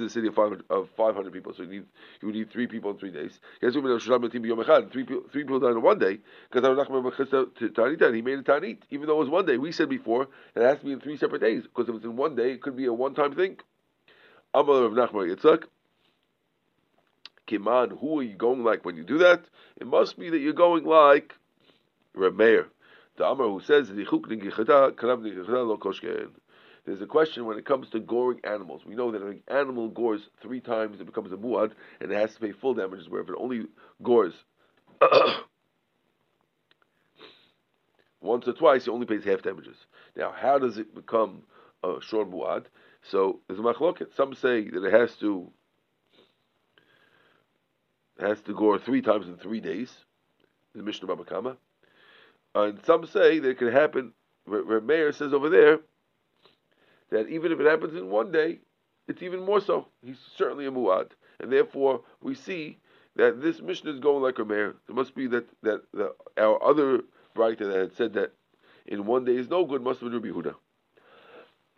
a 0.00 0.10
city 0.10 0.28
of 0.28 0.34
500, 0.36 0.62
of 0.70 0.88
500 0.96 1.32
people, 1.32 1.52
so 1.52 1.64
you 1.64 1.68
need 1.68 1.84
you 2.20 2.28
would 2.28 2.36
need 2.36 2.52
three 2.52 2.68
people 2.68 2.92
in 2.92 2.98
three 2.98 3.10
days. 3.10 3.40
Three 3.60 3.72
three 3.72 5.42
people 5.42 5.58
died 5.58 5.72
in 5.72 5.82
one 5.82 5.98
day 5.98 6.20
because 6.52 8.14
he 8.14 8.22
made 8.22 8.38
a 8.38 8.42
tanit, 8.42 8.78
even 8.90 9.08
though 9.08 9.16
it 9.16 9.18
was 9.18 9.28
one 9.28 9.44
day. 9.44 9.56
We 9.56 9.72
said 9.72 9.88
before 9.88 10.28
it 10.54 10.62
has 10.62 10.78
to 10.78 10.84
be 10.84 10.92
in 10.92 11.00
three 11.00 11.16
separate 11.16 11.40
days 11.40 11.64
because 11.64 11.88
if 11.88 11.96
it's 11.96 12.04
in 12.04 12.16
one 12.16 12.36
day, 12.36 12.52
it 12.52 12.62
could 12.62 12.76
be 12.76 12.86
a 12.86 12.92
one-time 12.92 13.34
thing. 13.34 13.56
Amal 14.54 14.86
of 14.86 14.92
Nachman 14.92 15.34
Yitzchak. 15.34 15.64
Kiman, 17.48 17.98
who 17.98 18.20
are 18.20 18.22
you 18.22 18.36
going 18.36 18.62
like 18.62 18.84
when 18.84 18.96
you 18.96 19.02
do 19.02 19.18
that? 19.18 19.42
It 19.76 19.88
must 19.88 20.16
be 20.16 20.30
that 20.30 20.38
you're 20.38 20.52
going 20.52 20.84
like 20.84 21.34
Rameir. 22.16 22.66
The 23.20 23.34
who 23.34 23.60
says 23.60 23.88
there's 26.86 27.02
a 27.02 27.06
question 27.06 27.44
when 27.44 27.58
it 27.58 27.66
comes 27.66 27.90
to 27.90 28.00
goring 28.00 28.40
animals. 28.44 28.86
We 28.86 28.94
know 28.94 29.10
that 29.10 29.20
if 29.20 29.28
an 29.28 29.42
animal 29.46 29.88
gores 29.88 30.22
three 30.40 30.62
times, 30.62 31.02
it 31.02 31.04
becomes 31.04 31.30
a 31.30 31.36
muad, 31.36 31.72
and 32.00 32.10
it 32.10 32.18
has 32.18 32.32
to 32.32 32.40
pay 32.40 32.52
full 32.52 32.72
damages. 32.72 33.10
Where 33.10 33.20
if 33.20 33.28
it 33.28 33.34
only 33.36 33.66
gores 34.02 34.32
once 38.22 38.48
or 38.48 38.54
twice, 38.54 38.86
it 38.86 38.90
only 38.90 39.04
pays 39.04 39.24
half 39.24 39.42
damages. 39.42 39.76
Now, 40.16 40.32
how 40.34 40.58
does 40.58 40.78
it 40.78 40.94
become 40.94 41.42
a 41.84 41.96
shor 42.00 42.24
muad? 42.24 42.64
So 43.02 43.40
there's 43.46 43.60
a 43.60 43.62
machloket. 43.62 44.16
Some 44.16 44.32
say 44.34 44.70
that 44.70 44.82
it 44.82 44.94
has 44.94 45.14
to 45.16 45.52
has 48.18 48.40
to 48.46 48.54
gore 48.54 48.78
three 48.78 49.02
times 49.02 49.26
in 49.26 49.36
three 49.36 49.60
days. 49.60 49.92
The 50.74 50.82
Mishnah 50.82 51.06
Bava 51.06 51.26
Kamma. 51.28 51.58
And 52.54 52.84
some 52.84 53.06
say 53.06 53.38
that 53.38 53.50
it 53.50 53.58
can 53.58 53.72
happen. 53.72 54.12
Where 54.46 54.80
Meir 54.80 55.12
says 55.12 55.32
over 55.32 55.48
there 55.48 55.80
that 57.10 57.28
even 57.28 57.52
if 57.52 57.60
it 57.60 57.66
happens 57.66 57.94
in 57.94 58.10
one 58.10 58.32
day, 58.32 58.58
it's 59.06 59.22
even 59.22 59.44
more 59.44 59.60
so. 59.60 59.86
He's 60.04 60.18
certainly 60.36 60.66
a 60.66 60.70
muad, 60.70 61.10
and 61.40 61.52
therefore 61.52 62.02
we 62.22 62.34
see 62.34 62.78
that 63.16 63.42
this 63.42 63.60
mission 63.60 63.88
is 63.88 64.00
going 64.00 64.22
like 64.22 64.38
a 64.38 64.44
mayor. 64.44 64.76
It 64.88 64.94
must 64.94 65.14
be 65.14 65.26
that 65.28 65.46
that 65.62 65.82
our 66.36 66.62
other 66.62 67.00
writer 67.36 67.66
that 67.66 67.78
had 67.78 67.96
said 67.96 68.12
that 68.14 68.32
in 68.86 69.06
one 69.06 69.24
day 69.24 69.36
is 69.36 69.48
no 69.48 69.64
good 69.64 69.82
must 69.82 70.00
have 70.00 70.10
been 70.10 70.22
Rabbi 70.22 70.54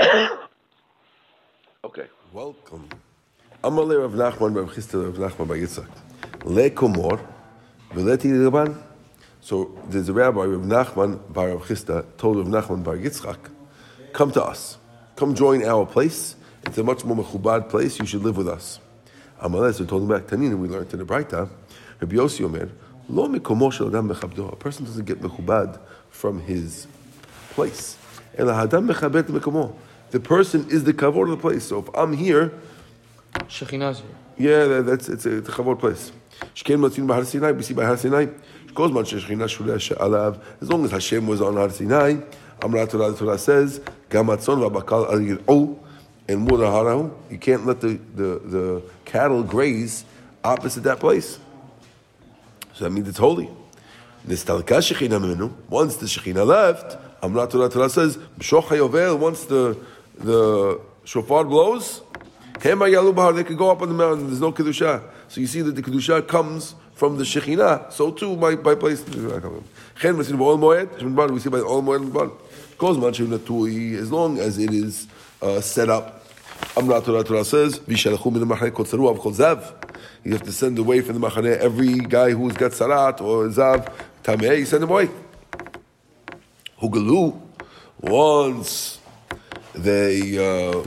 Huda. 0.01 0.39
okay. 1.85 2.07
Welcome. 2.33 2.89
Amalei 3.65 4.01
Rav 4.01 4.13
Nachman 4.13 4.57
Rav 4.57 4.73
Chisda 4.75 5.19
Rav 5.19 5.33
Nachman 5.33 5.61
Yitzchak. 5.61 5.89
Lekomor 6.41 7.21
v'leti 7.93 8.31
Rabban. 8.31 8.92
So 9.43 9.79
there's 9.89 10.09
a 10.09 10.15
rabbi 10.15 10.45
Rav 10.45 10.63
Nachman 10.63 11.33
Bar 11.33 11.49
Rav 11.51 11.67
Chisda 11.67 12.07
told 12.17 12.39
Rav 12.39 12.47
Nachman 12.47 12.83
Bar 12.83 12.97
Yitzchak, 12.97 13.51
come 14.15 14.31
to 14.33 14.43
us 14.43 14.79
come 15.23 15.35
join 15.35 15.63
our 15.65 15.87
place. 15.87 16.35
It's 16.65 16.79
a 16.79 16.83
much 16.83 17.05
more 17.05 17.17
mechubad 17.17 17.69
place. 17.69 17.99
You 17.99 18.07
should 18.07 18.23
live 18.23 18.37
with 18.37 18.49
us. 18.49 18.81
Amalez, 19.41 19.79
we 19.79 19.87
told 19.87 20.03
him 20.03 20.09
back, 20.09 20.27
Tanina, 20.27 20.57
we 20.59 20.67
learned 20.69 20.93
in 20.93 20.99
the 20.99 21.05
Braita, 21.05 21.49
Rabbi 22.01 22.17
Yossi 22.17 22.45
Omer, 22.45 22.71
Lo 23.09 23.25
adam 23.25 24.11
A 24.11 24.57
person 24.57 24.85
doesn't 24.85 25.05
get 25.05 25.21
mechubad 25.21 25.79
from 26.11 26.41
his 26.41 26.87
place. 27.51 27.97
Ela 28.37 28.53
hadam 28.53 28.93
mechabet 28.93 29.25
mikomo. 29.25 29.75
The 30.11 30.19
person 30.19 30.69
is 30.71 30.83
the 30.85 30.93
kavod 30.93 31.25
of 31.25 31.31
the 31.31 31.37
place. 31.37 31.65
So 31.65 31.81
if 31.81 31.89
I'm 31.95 32.13
here, 32.13 32.53
Shekhinah's 33.49 34.03
here. 34.37 34.69
Yeah, 34.69 34.81
that's 34.81 35.09
it's 35.09 35.27
a, 35.27 35.39
it's 35.39 35.49
a 35.49 35.53
kavod 35.53 35.79
place. 35.79 36.13
Shken 36.55 36.79
matzin 36.79 37.07
b'Har 37.07 37.25
Sinai. 37.25 37.53
We 37.53 37.63
see 37.63 37.75
by 37.75 37.85
Har 37.85 37.97
Sinai. 37.97 38.27
As 38.75 40.69
long 40.71 40.85
as 40.85 40.91
Hashem 40.91 41.27
was 41.27 41.41
on 41.41 41.57
Har 41.57 41.71
Sinai, 41.71 42.17
Amra 42.63 42.87
Torah, 42.87 43.15
Torah 43.15 43.39
says, 43.39 43.81
Gamatzon 44.09 44.71
v'abakal 44.71 45.13
al 45.13 45.19
yir'u, 45.19 45.79
and 46.29 46.49
mudaharahu, 46.49 47.13
you 47.31 47.39
can't 47.39 47.67
let 47.67 47.81
the, 47.81 47.99
the, 48.15 48.41
the 48.45 48.83
cattle 49.05 49.43
graze 49.43 50.05
opposite 50.45 50.85
that 50.85 51.01
place. 51.01 51.39
So 52.75 52.85
that 52.85 52.91
means 52.91 53.09
it's 53.09 53.19
holy. 53.19 53.51
Once 54.27 54.45
the 54.45 54.55
Shekhinah 54.55 56.47
left, 56.47 56.97
Amra 57.23 57.49
Torah, 57.49 57.69
Torah 57.69 57.91
says, 57.91 58.19
once 58.19 59.45
the, 59.47 59.77
the 60.19 60.81
shofar 61.05 61.45
blows, 61.45 62.03
they 62.61 62.71
can 62.71 63.57
go 63.57 63.71
up 63.71 63.83
on 63.83 63.89
the 63.89 63.95
mountain, 63.95 64.29
there's 64.29 64.41
no 64.41 64.53
Kedusha. 64.53 65.03
So 65.27 65.41
you 65.41 65.49
see 65.49 65.63
that 65.63 65.73
the 65.73 65.83
Kedusha 65.83 66.27
comes 66.27 66.77
from 66.95 67.17
the 67.19 67.25
Shekhinah, 67.25 67.93
so 67.93 68.11
too 68.11 68.37
my, 68.37 68.55
my 68.57 68.75
place. 68.75 69.05
We 69.07 69.13
see 69.15 70.33
by 70.33 70.41
Ohel 70.41 70.59
Moed 70.59 72.37
Kozman 72.79 73.13
Natui, 73.13 73.95
as 73.95 74.11
long 74.11 74.39
as 74.39 74.59
it 74.59 74.73
is 74.73 75.07
uh, 75.41 75.61
set 75.61 75.89
up. 75.89 76.25
Amra 76.77 77.01
Torah 77.01 77.25
Torah 77.25 77.45
says, 77.45 77.79
Vishalachu 77.81 78.33
min 78.33 78.45
machane. 78.45 79.75
You 80.25 80.33
have 80.33 80.43
to 80.43 80.53
send 80.53 80.79
away 80.79 81.01
from 81.01 81.21
the 81.21 81.29
machane 81.29 81.57
every 81.59 81.99
guy 81.99 82.31
who's 82.31 82.55
got 82.55 82.71
sarat 82.73 83.21
or 83.21 83.49
zav, 83.49 83.93
tameh, 84.23 84.59
you 84.59 84.65
send 84.65 84.85
him 84.85 84.91
away. 84.91 85.11
Hugalu, 86.81 87.41
once 88.01 88.99
they 89.75 90.39
uh, 90.39 90.85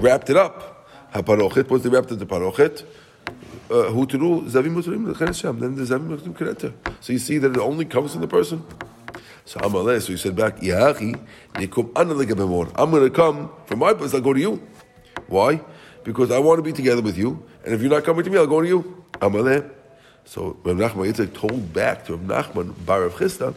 wrapped 0.00 0.30
it 0.30 0.36
up, 0.36 0.88
haparochet, 1.12 1.68
once 1.68 1.82
they 1.82 1.88
wrapped 1.88 2.12
it 2.12 2.18
to 2.18 2.26
parochet, 2.26 2.84
uh, 3.70 3.90
hutru 3.92 4.42
zavim 4.50 4.74
muturim 4.74 5.06
l'chenes 5.06 5.42
Then 5.60 5.76
the 5.76 5.82
zavim 5.82 6.08
muturim 6.08 6.34
kereter. 6.34 6.72
So 7.00 7.12
you 7.12 7.18
see 7.18 7.38
that 7.38 7.52
it 7.52 7.58
only 7.58 7.84
comes 7.84 8.12
from 8.12 8.20
the 8.20 8.28
person. 8.28 8.64
So 9.44 9.58
Amaleh, 9.60 10.00
so 10.02 10.12
he 10.12 10.16
said 10.16 10.36
back, 10.36 10.62
Yahi, 10.62 11.14
Nikum 11.54 11.92
Analegabemor. 11.92 12.72
I'm 12.76 12.90
going 12.90 13.02
to 13.02 13.10
come 13.10 13.50
from 13.66 13.80
my 13.80 13.94
place, 13.94 14.14
I'll 14.14 14.20
go 14.20 14.32
to 14.32 14.40
you. 14.40 14.62
Why? 15.26 15.60
Because 16.04 16.30
I 16.30 16.38
want 16.38 16.58
to 16.58 16.62
be 16.62 16.72
together 16.72 17.02
with 17.02 17.16
you, 17.16 17.42
and 17.64 17.74
if 17.74 17.80
you're 17.80 17.90
not 17.90 18.04
coming 18.04 18.24
to 18.24 18.30
me, 18.30 18.38
I'll 18.38 18.46
go 18.46 18.60
to 18.60 18.68
you. 18.68 19.04
Amaleh. 19.14 19.68
So 20.24 20.58
Reb 20.62 20.76
Nachman 20.76 21.12
Yitzchak 21.12 21.34
told 21.34 21.72
back 21.72 22.04
to 22.06 22.16
Reb 22.16 22.28
Nachman, 22.28 22.86
Bar 22.86 23.08
Chisda, 23.08 23.54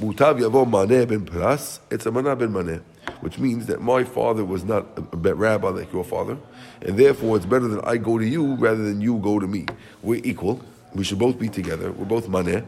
Mutav 0.00 0.40
Yavo 0.40 0.66
Maneh 0.66 1.06
ben 1.06 1.24
Pras, 1.26 1.80
Etzamana 1.90 2.38
ben 2.38 2.50
Maneh 2.50 2.80
which 3.20 3.38
means 3.38 3.66
that 3.66 3.80
my 3.80 4.04
father 4.04 4.44
was 4.44 4.64
not 4.64 4.86
a 5.12 5.34
rabbi 5.34 5.68
like 5.68 5.92
your 5.92 6.04
father, 6.04 6.36
and 6.82 6.96
therefore 6.98 7.36
it's 7.36 7.46
better 7.46 7.68
that 7.68 7.86
I 7.86 7.96
go 7.96 8.18
to 8.18 8.24
you 8.26 8.54
rather 8.54 8.82
than 8.82 9.00
you 9.00 9.18
go 9.18 9.38
to 9.38 9.46
me. 9.46 9.66
We're 10.02 10.20
equal. 10.24 10.60
We 10.94 11.04
should 11.04 11.18
both 11.18 11.38
be 11.38 11.48
together. 11.48 11.92
We're 11.92 12.06
both 12.06 12.28
maneh, 12.28 12.64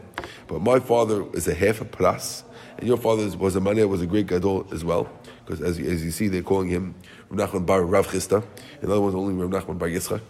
but 0.47 0.61
my 0.61 0.79
father 0.79 1.25
is 1.33 1.47
a 1.47 1.53
half 1.55 1.81
a 1.81 1.85
pras, 1.85 2.43
and 2.77 2.87
your 2.87 2.97
father 2.97 3.27
was 3.37 3.55
a 3.55 3.59
maneh, 3.59 3.87
was 3.89 4.01
a 4.01 4.05
great 4.07 4.27
gadol 4.27 4.67
as 4.71 4.83
well. 4.85 5.09
Because 5.45 5.61
as, 5.61 5.79
you- 5.79 5.89
as 5.89 6.03
you 6.03 6.11
see, 6.11 6.27
they're 6.27 6.43
calling 6.43 6.69
him 6.69 6.93
Rav 7.29 7.49
Nachman 7.51 7.65
Bar 7.65 7.83
Rav 7.83 8.07
Chisda. 8.07 8.43
In 8.81 8.91
other 8.91 9.01
words, 9.01 9.15
only 9.15 9.33
Rav 9.33 9.49
Nachman 9.49 9.77
Bar 9.79 9.89
Yitzchak, 9.89 10.21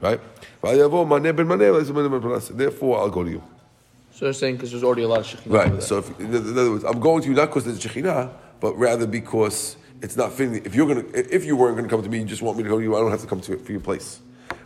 right? 0.00 0.20
V'ayavo 0.62 1.06
maneh 1.06 1.36
ben 1.36 1.46
maneh, 1.46 1.78
it's 1.80 1.90
a 1.90 1.92
maneh. 1.92 2.56
Therefore, 2.56 2.98
I'll 3.00 3.10
go 3.10 3.24
to 3.24 3.30
you. 3.30 3.42
So 4.12 4.26
they're 4.26 4.32
saying 4.32 4.54
because 4.56 4.70
there's 4.70 4.84
already 4.84 5.02
a 5.02 5.08
lot 5.08 5.20
of 5.20 5.26
Shekhinah. 5.26 5.52
Right. 5.52 5.82
So, 5.82 5.98
if, 5.98 6.20
in 6.20 6.34
other 6.34 6.70
words, 6.70 6.84
I'm 6.84 7.00
going 7.00 7.22
to 7.22 7.28
you 7.28 7.34
not 7.34 7.46
because 7.48 7.64
there's 7.64 7.80
Shekhinah, 7.80 8.30
but 8.64 8.78
rather 8.78 9.06
because 9.06 9.76
it's 10.00 10.16
not 10.16 10.32
fitting. 10.32 10.64
If 10.64 10.74
you're 10.74 10.86
gonna, 10.86 11.04
if 11.12 11.44
you 11.44 11.54
weren't 11.54 11.76
going 11.76 11.86
to 11.86 11.94
come 11.94 12.02
to 12.02 12.08
me, 12.08 12.20
you 12.20 12.24
just 12.24 12.40
want 12.40 12.56
me 12.56 12.62
to 12.62 12.68
go 12.70 12.78
to 12.78 12.82
you. 12.82 12.96
I 12.96 13.00
don't 13.00 13.10
have 13.10 13.20
to 13.20 13.26
come 13.26 13.42
to 13.42 13.58
for 13.58 13.72
your 13.72 13.82
place. 13.82 14.20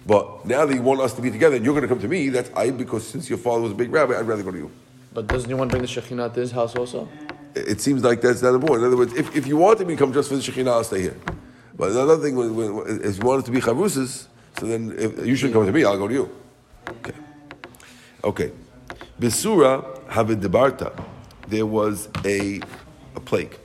But 0.07 0.47
now 0.47 0.65
that 0.67 0.73
you 0.73 0.83
want 0.83 1.01
us 1.01 1.15
to 1.15 1.21
be 1.21 1.33
together, 1.33 1.57
and 1.57 1.65
you're 1.65 1.75
going 1.75 1.83
to 1.83 1.89
come 1.89 1.99
to 1.99 2.07
me, 2.07 2.29
that's 2.29 2.49
I 2.55 2.71
because 2.71 3.05
since 3.05 3.29
your 3.29 3.39
father 3.39 3.63
was 3.63 3.73
a 3.73 3.75
big 3.75 3.91
rabbi, 3.91 4.17
I'd 4.17 4.29
rather 4.29 4.45
go 4.45 4.53
to 4.53 4.57
you. 4.57 4.71
But 5.13 5.27
doesn't 5.27 5.51
anyone 5.51 5.67
bring 5.67 5.83
the 5.83 5.89
Shekhinah 5.89 6.33
to 6.35 6.39
his 6.39 6.53
house 6.53 6.77
also? 6.77 7.09
It 7.57 7.81
seems 7.81 8.05
like 8.05 8.21
that's 8.21 8.41
not 8.41 8.55
important. 8.55 8.83
In 8.83 8.87
other 8.87 8.97
words, 8.97 9.15
if, 9.15 9.35
if 9.35 9.49
you 9.49 9.57
wanted 9.57 9.89
me 9.89 9.95
to 9.95 9.99
come 9.99 10.13
just 10.13 10.29
for 10.29 10.37
the 10.37 10.43
Shekhinah, 10.43 10.69
I'll 10.69 10.85
stay 10.85 11.01
here. 11.01 11.17
But 11.77 11.91
another 11.91 12.19
thing, 12.19 12.37
when, 12.37 12.55
when, 12.55 13.01
is 13.01 13.19
you 13.19 13.25
want 13.25 13.43
it 13.43 13.47
to 13.47 13.51
be 13.51 13.61
chavrusis, 13.61 14.29
so 14.61 14.67
then 14.67 14.95
if, 14.97 15.27
you 15.27 15.35
shouldn't 15.35 15.55
come 15.55 15.67
to 15.67 15.73
me, 15.73 15.83
I'll 15.83 15.99
go 15.99 16.07
to 16.07 16.15
you. 16.15 16.31
Okay. 16.89 17.19
Okay. 18.23 18.53
Besura 19.19 20.07
Havid 20.07 20.41
Debarta, 20.41 20.93
there 21.49 21.67
was 21.67 22.09
a, 22.25 22.61
a 23.17 23.21
plague. 23.21 23.59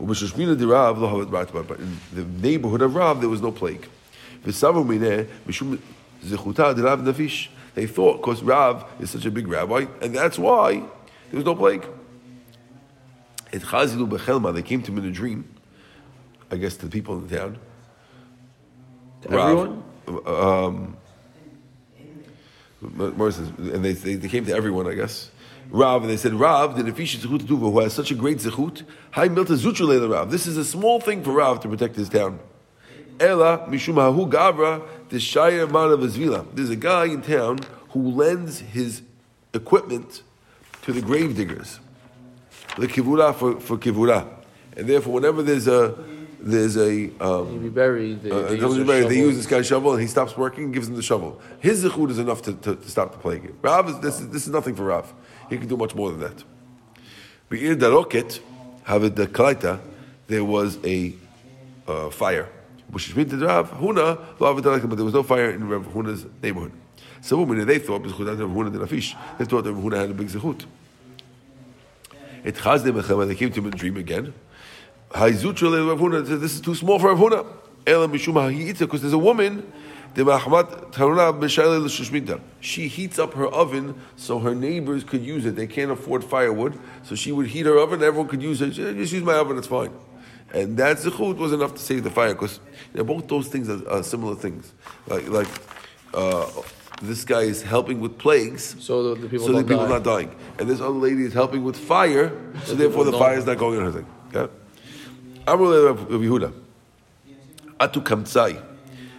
Ubeshashmina 0.00 0.56
de 0.58 0.66
Rav 0.66 0.98
lo 0.98 1.08
Havid 1.08 1.30
Debarta, 1.30 1.66
but 1.66 1.78
in 1.78 1.98
the 2.12 2.24
neighborhood 2.24 2.82
of 2.82 2.94
Rav, 2.94 3.20
there 3.20 3.30
was 3.30 3.40
no 3.40 3.50
plague. 3.50 3.88
V'savu 4.44 4.84
mineh 4.84 5.26
mishum 5.46 5.78
zechuta 6.24 6.74
de 6.74 6.82
Rav 6.82 7.00
Nafish. 7.00 7.48
They 7.74 7.86
thought, 7.86 8.18
because 8.18 8.42
Rav 8.42 8.84
is 9.00 9.10
such 9.10 9.26
a 9.26 9.30
big 9.30 9.48
rabbi, 9.48 9.86
and 10.00 10.14
that's 10.14 10.38
why 10.38 10.72
there 10.74 11.34
was 11.34 11.44
no 11.44 11.54
plague. 11.54 11.86
It 13.52 13.62
chazilu 13.62 14.08
bechelma, 14.08 14.52
they 14.52 14.62
came 14.62 14.82
to 14.82 14.92
him 14.92 14.98
in 14.98 15.04
a 15.06 15.10
dream, 15.10 15.44
I 16.50 16.56
guess 16.56 16.76
to 16.78 16.86
the 16.86 16.90
people 16.90 17.18
in 17.18 17.26
the 17.26 17.36
town. 17.36 17.58
To 19.22 19.28
Rav, 19.28 19.82
everyone? 20.06 20.96
Moses, 22.80 23.48
and 23.58 23.84
they, 23.84 23.92
they, 23.92 24.14
they 24.14 24.28
came 24.28 24.44
to 24.46 24.54
everyone, 24.54 24.86
I 24.86 24.94
guess. 24.94 25.30
Rav, 25.70 26.02
and 26.02 26.10
they 26.10 26.16
said, 26.16 26.34
Rav, 26.34 26.76
the 26.76 26.82
Nefish 26.82 27.16
Zechut 27.16 27.40
Tuva, 27.40 27.72
who 27.72 27.80
has 27.80 27.92
such 27.92 28.10
a 28.10 28.14
great 28.14 28.38
Zechut, 28.38 28.84
Hai 29.10 29.28
Milta 29.28 29.56
Zuchulele 29.56 30.10
Rav. 30.10 30.30
This 30.30 30.46
is 30.46 30.56
a 30.56 30.64
small 30.64 31.00
thing 31.00 31.22
for 31.22 31.32
Rav 31.32 31.60
to 31.60 31.68
protect 31.68 31.96
his 31.96 32.08
town. 32.08 32.38
Ela 33.18 33.66
Mishum 33.68 33.94
Hahu 33.94 34.30
Gavra, 34.30 34.82
the 35.08 35.18
Shire 35.18 35.66
Man 35.66 35.90
of 35.90 36.00
Zvila. 36.00 36.46
There's 36.54 36.70
a 36.70 36.76
guy 36.76 37.06
in 37.06 37.22
town 37.22 37.60
who 37.90 38.10
lends 38.10 38.60
his 38.60 39.02
equipment 39.54 40.22
to 40.82 40.92
the 40.92 41.00
grave 41.00 41.36
diggers. 41.36 41.80
The 42.78 42.86
kivura 42.86 43.34
for, 43.34 43.58
for 43.60 43.78
kivura. 43.78 44.28
And 44.76 44.86
therefore, 44.86 45.14
whenever 45.14 45.42
there's 45.42 45.66
a 45.66 45.96
there's 46.38 46.76
a 46.76 47.10
um, 47.20 47.58
be 47.60 47.68
buried. 47.70 48.22
They, 48.22 48.30
uh, 48.30 48.42
they, 48.42 48.56
use 48.56 48.78
a 48.78 48.84
they 48.84 49.18
use 49.18 49.36
this 49.36 49.46
guy's 49.46 49.66
shovel 49.66 49.92
and 49.92 50.00
he 50.00 50.06
stops 50.06 50.36
working, 50.36 50.64
and 50.64 50.74
gives 50.74 50.88
him 50.88 50.94
the 50.94 51.02
shovel. 51.02 51.40
His 51.60 51.84
zechut 51.84 52.10
is 52.10 52.18
enough 52.18 52.42
to, 52.42 52.52
to, 52.52 52.76
to 52.76 52.90
stop 52.90 53.12
the 53.12 53.18
plague. 53.18 53.52
Rav 53.62 53.88
is 53.88 53.98
this, 54.00 54.20
is 54.20 54.28
this 54.28 54.46
is 54.46 54.52
nothing 54.52 54.74
for 54.74 54.84
Rav. 54.84 55.12
He 55.48 55.58
can 55.58 55.68
do 55.68 55.76
much 55.76 55.94
more 55.94 56.10
than 56.10 56.20
that. 56.20 56.44
Be'ir 57.48 57.76
daroket, 57.76 58.40
have 58.84 59.14
the 59.14 59.26
kalaita, 59.26 59.80
there 60.26 60.44
was 60.44 60.78
a 60.84 61.14
uh, 61.86 62.10
fire. 62.10 62.48
Which 62.90 63.08
is 63.08 63.14
to 63.14 63.36
Rav 63.38 63.70
Huna, 63.72 64.18
it 64.38 64.88
but 64.88 64.96
there 64.96 65.04
was 65.04 65.14
no 65.14 65.22
fire 65.22 65.50
in 65.50 65.68
Rav 65.68 65.86
Huna's 65.92 66.24
neighborhood. 66.42 66.72
So 67.20 67.44
they 67.44 67.78
thought 67.78 68.02
because 68.02 68.18
Rav 68.20 68.50
Huna 68.50 68.72
did 68.72 68.80
a 68.80 68.86
fish, 68.86 69.16
they 69.38 69.44
thought 69.44 69.66
Rav 69.66 69.74
Huna 69.74 69.96
had 69.96 70.10
a 70.10 70.14
big 70.14 70.28
zechut. 70.28 70.64
It 72.44 72.54
chazde 72.54 72.92
mechem, 72.92 73.26
they 73.26 73.34
came 73.34 73.50
to 73.50 73.60
him 73.60 73.66
in 73.66 73.74
a 73.74 73.76
dream 73.76 73.96
again. 73.96 74.32
Haizutra 75.10 75.88
Rav 75.88 75.98
Huna 75.98 76.24
"This 76.40 76.54
is 76.54 76.60
too 76.60 76.74
small 76.74 76.98
for 76.98 77.12
Rav 77.12 77.18
Huna." 77.18 77.46
Ela 77.86 78.08
ha'hi'itza, 78.08 78.80
because 78.80 79.00
there's 79.00 79.12
a 79.12 79.18
woman. 79.18 79.72
The 80.16 80.24
mahmat 80.24 80.92
taruna 80.92 81.38
b'shayle 81.38 81.78
l'shushmita. 81.84 82.40
She 82.60 82.88
heats 82.88 83.18
up 83.18 83.34
her 83.34 83.46
oven 83.48 83.94
so 84.16 84.38
her 84.38 84.54
neighbors 84.54 85.04
could 85.04 85.22
use 85.22 85.44
it. 85.44 85.56
They 85.56 85.66
can't 85.66 85.90
afford 85.90 86.24
firewood, 86.24 86.78
so 87.02 87.14
she 87.14 87.32
would 87.32 87.48
heat 87.48 87.66
her 87.66 87.78
oven. 87.78 88.02
Everyone 88.02 88.26
could 88.26 88.42
use 88.42 88.62
it. 88.62 88.74
She 88.74 88.82
said, 88.82 88.96
Just 88.96 89.12
use 89.12 89.22
my 89.22 89.34
oven; 89.34 89.58
it's 89.58 89.66
fine. 89.66 89.92
And 90.54 90.78
that 90.78 90.96
zechut 90.96 91.36
was 91.36 91.52
enough 91.52 91.74
to 91.74 91.78
save 91.80 92.02
the 92.02 92.10
fire 92.10 92.32
because 92.32 92.60
you 92.94 92.98
know, 92.98 93.04
both 93.04 93.28
those 93.28 93.48
things 93.48 93.68
are, 93.68 93.86
are 93.90 94.02
similar 94.02 94.34
things. 94.34 94.72
Like 95.06 95.28
like 95.28 95.48
uh, 96.14 96.50
this 97.02 97.22
guy 97.24 97.42
is 97.42 97.62
helping 97.62 98.00
with 98.00 98.16
plagues. 98.16 98.74
So 98.82 99.14
the, 99.14 99.20
the 99.20 99.28
people 99.28 99.46
So 99.46 99.52
the 99.52 99.64
people 99.64 99.84
die. 99.84 99.88
not 99.90 100.02
dying. 100.02 100.34
And 100.58 100.66
this 100.66 100.80
other 100.80 100.90
lady 100.90 101.24
is 101.24 101.34
helping 101.34 101.62
with 101.62 101.76
fire, 101.76 102.32
so 102.64 102.74
therefore 102.74 103.04
the 103.04 103.12
fire 103.12 103.36
is 103.36 103.44
not 103.44 103.58
going 103.58 103.80
on 103.80 103.84
her 103.84 103.92
thing. 103.92 104.06
Okay? 104.34 104.50
Rav 105.46 106.08
Yehuda. 106.08 106.54
Atu 107.78 108.02
Kamtsai. 108.02 108.75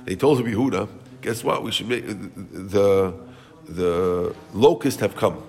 They 0.07 0.15
told 0.15 0.39
Rabbi 0.39 0.51
Yehuda, 0.55 0.87
guess 1.21 1.43
what? 1.43 1.63
We 1.63 1.71
should 1.71 1.89
make 1.89 2.05
the 2.07 3.13
the 3.67 4.33
locusts 4.53 5.01
have 5.01 5.17
come. 5.17 5.43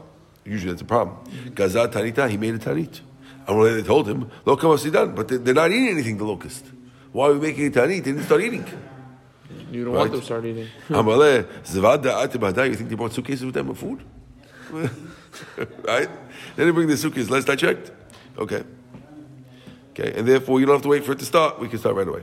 Usually 0.44 0.72
that's 0.72 0.82
a 0.82 0.84
problem. 0.84 1.16
Gazat 1.54 1.92
Tanita, 1.92 2.28
he 2.28 2.36
made 2.36 2.54
a 2.54 2.58
Tanit. 2.58 3.00
And 3.46 3.56
when 3.56 3.76
they 3.76 3.82
told 3.84 4.08
him, 4.08 4.28
Lo 4.44 4.56
Kamasidan, 4.56 5.14
but 5.14 5.28
they- 5.28 5.36
they're 5.36 5.54
not 5.54 5.70
eating 5.70 5.90
anything, 5.90 6.18
the 6.18 6.24
locust. 6.24 6.64
Why 7.12 7.28
are 7.28 7.34
we 7.34 7.38
making 7.38 7.66
a 7.68 7.70
Tanit? 7.70 7.88
They 7.88 8.10
didn't 8.10 8.24
start 8.24 8.40
eating. 8.42 8.66
You 9.70 9.84
don't 9.84 9.94
Right. 9.94 10.00
want 10.00 10.10
them 10.10 10.20
to 10.20 10.26
start 10.26 10.44
eating. 10.44 10.66
Amaleh, 10.88 11.46
Zavada 11.64 12.26
Atibada, 12.26 12.68
you 12.68 12.74
think 12.74 12.88
they 12.88 12.96
brought 12.96 13.12
suitcases 13.12 13.44
with 13.44 13.54
them 13.54 13.68
of 13.70 13.78
food? 13.78 14.00
right? 15.86 16.08
They 16.56 16.64
didn't 16.64 16.74
bring 16.74 16.88
the 16.88 16.96
suitcase. 16.96 17.30
Last 17.30 17.48
I 17.48 17.54
checked. 17.54 17.92
Okay. 18.36 18.64
Okay, 19.92 20.12
and 20.16 20.26
therefore 20.26 20.58
you 20.58 20.66
don't 20.66 20.76
have 20.76 20.82
to 20.82 20.88
wait 20.88 21.04
for 21.04 21.12
it 21.12 21.20
to 21.20 21.24
start. 21.24 21.60
We 21.60 21.68
can 21.68 21.78
start 21.78 21.94
right 21.94 22.08
away. 22.08 22.22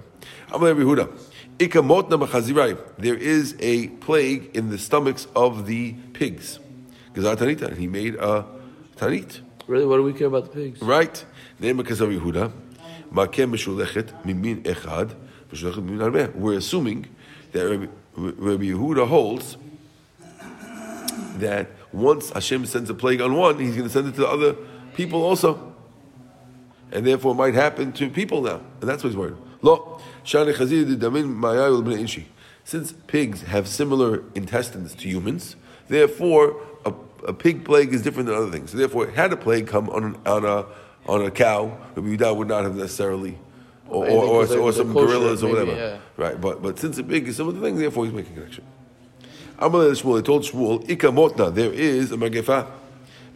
Amaleh 0.50 0.76
Yehuda. 0.76 1.10
There 1.58 3.16
is 3.16 3.56
a 3.60 3.88
plague 3.88 4.52
in 4.54 4.70
the 4.70 4.78
stomachs 4.78 5.28
of 5.36 5.66
the 5.66 5.94
pigs. 6.14 6.60
And 7.16 7.78
he 7.78 7.88
made 7.88 8.16
a 8.16 8.46
Tanit. 8.98 9.42
Really, 9.68 9.86
what 9.86 9.98
do 9.98 10.04
we 10.04 10.14
care 10.14 10.28
about 10.28 10.46
the 10.46 10.50
pigs? 10.52 10.82
Right? 10.82 11.26
Name 11.60 11.80
of 11.80 11.88
Yehuda. 11.88 12.52
Makem 13.12 13.52
meshulechet 13.52 14.24
mimin 14.24 14.64
echad. 14.64 15.16
meshulechet 15.50 15.86
mimin 15.86 16.12
arbeh. 16.12 16.36
We're 16.36 16.58
assuming 16.58 17.08
that 17.52 17.70
Rabbi, 17.70 17.88
Rabbi 18.16 18.66
Yehuda 18.66 19.08
holds 19.08 19.58
that 21.38 21.70
once 21.92 22.30
Hashem 22.32 22.66
sends 22.66 22.90
a 22.90 22.94
plague 22.94 23.22
on 23.22 23.36
one, 23.36 23.60
He's 23.60 23.76
going 23.76 23.88
to 23.88 23.90
send 23.90 24.08
it 24.08 24.16
to 24.16 24.22
the 24.22 24.28
other 24.28 24.56
people 24.94 25.24
also, 25.24 25.74
and 26.92 27.06
therefore 27.06 27.32
it 27.32 27.36
might 27.36 27.54
happen 27.54 27.92
to 27.94 28.10
people 28.10 28.42
now, 28.42 28.62
and 28.82 28.90
that's 28.90 29.04
what 29.04 29.10
he's 29.10 29.18
worried. 29.18 29.38
Lo 29.66 30.00
shani 30.24 30.54
chazir 30.54 30.86
damin 30.96 31.36
mayayul 31.36 31.84
bnei 31.84 32.00
inshi. 32.00 32.26
Since 32.64 32.94
pigs 33.08 33.42
have 33.42 33.68
similar 33.68 34.24
intestines 34.36 34.94
to 34.94 35.08
humans, 35.08 35.56
therefore 35.88 36.56
a, 36.86 36.94
a 37.28 37.34
pig 37.34 37.66
plague 37.66 37.92
is 37.92 38.04
different 38.04 38.28
than 38.28 38.36
other 38.36 38.52
things. 38.52 38.72
So 38.72 38.78
therefore, 38.78 39.08
had 39.08 39.34
a 39.34 39.38
plague 39.38 39.68
come 39.68 39.90
on 39.90 40.04
an, 40.04 40.16
on 40.28 40.46
a 40.46 40.66
on 41.08 41.26
a 41.26 41.32
cow, 41.32 41.78
Rabbi 41.96 42.10
Yehuda 42.10 42.36
would 42.36 42.48
not 42.48 42.64
have 42.64 42.76
necessarily. 42.76 43.40
Or, 43.88 44.04
Maybe 44.04 44.16
or, 44.16 44.48
or, 44.48 44.58
or 44.58 44.72
some 44.72 44.94
gorillas 44.94 45.44
or 45.44 45.50
whatever. 45.50 45.76
yeah. 45.76 46.00
Right, 46.18 46.40
but 46.40 46.62
but 46.62 46.80
since 46.80 46.98
a 46.98 47.04
pig 47.04 47.28
is 47.28 47.40
of 47.40 47.54
the 47.54 47.62
things, 47.62 47.80
therefore 47.80 48.06
he's 48.06 48.14
making 48.14 48.34
a 48.34 48.36
connection. 48.36 48.66
Amalei 49.60 49.92
Shmuel, 50.00 50.18
they 50.18 50.22
told 50.24 50.44
Shmuel, 50.44 50.90
Ika 50.90 51.08
Motna, 51.08 51.54
there 51.54 51.72
is 51.72 52.12
a 52.12 52.18
Magefa, 52.18 52.68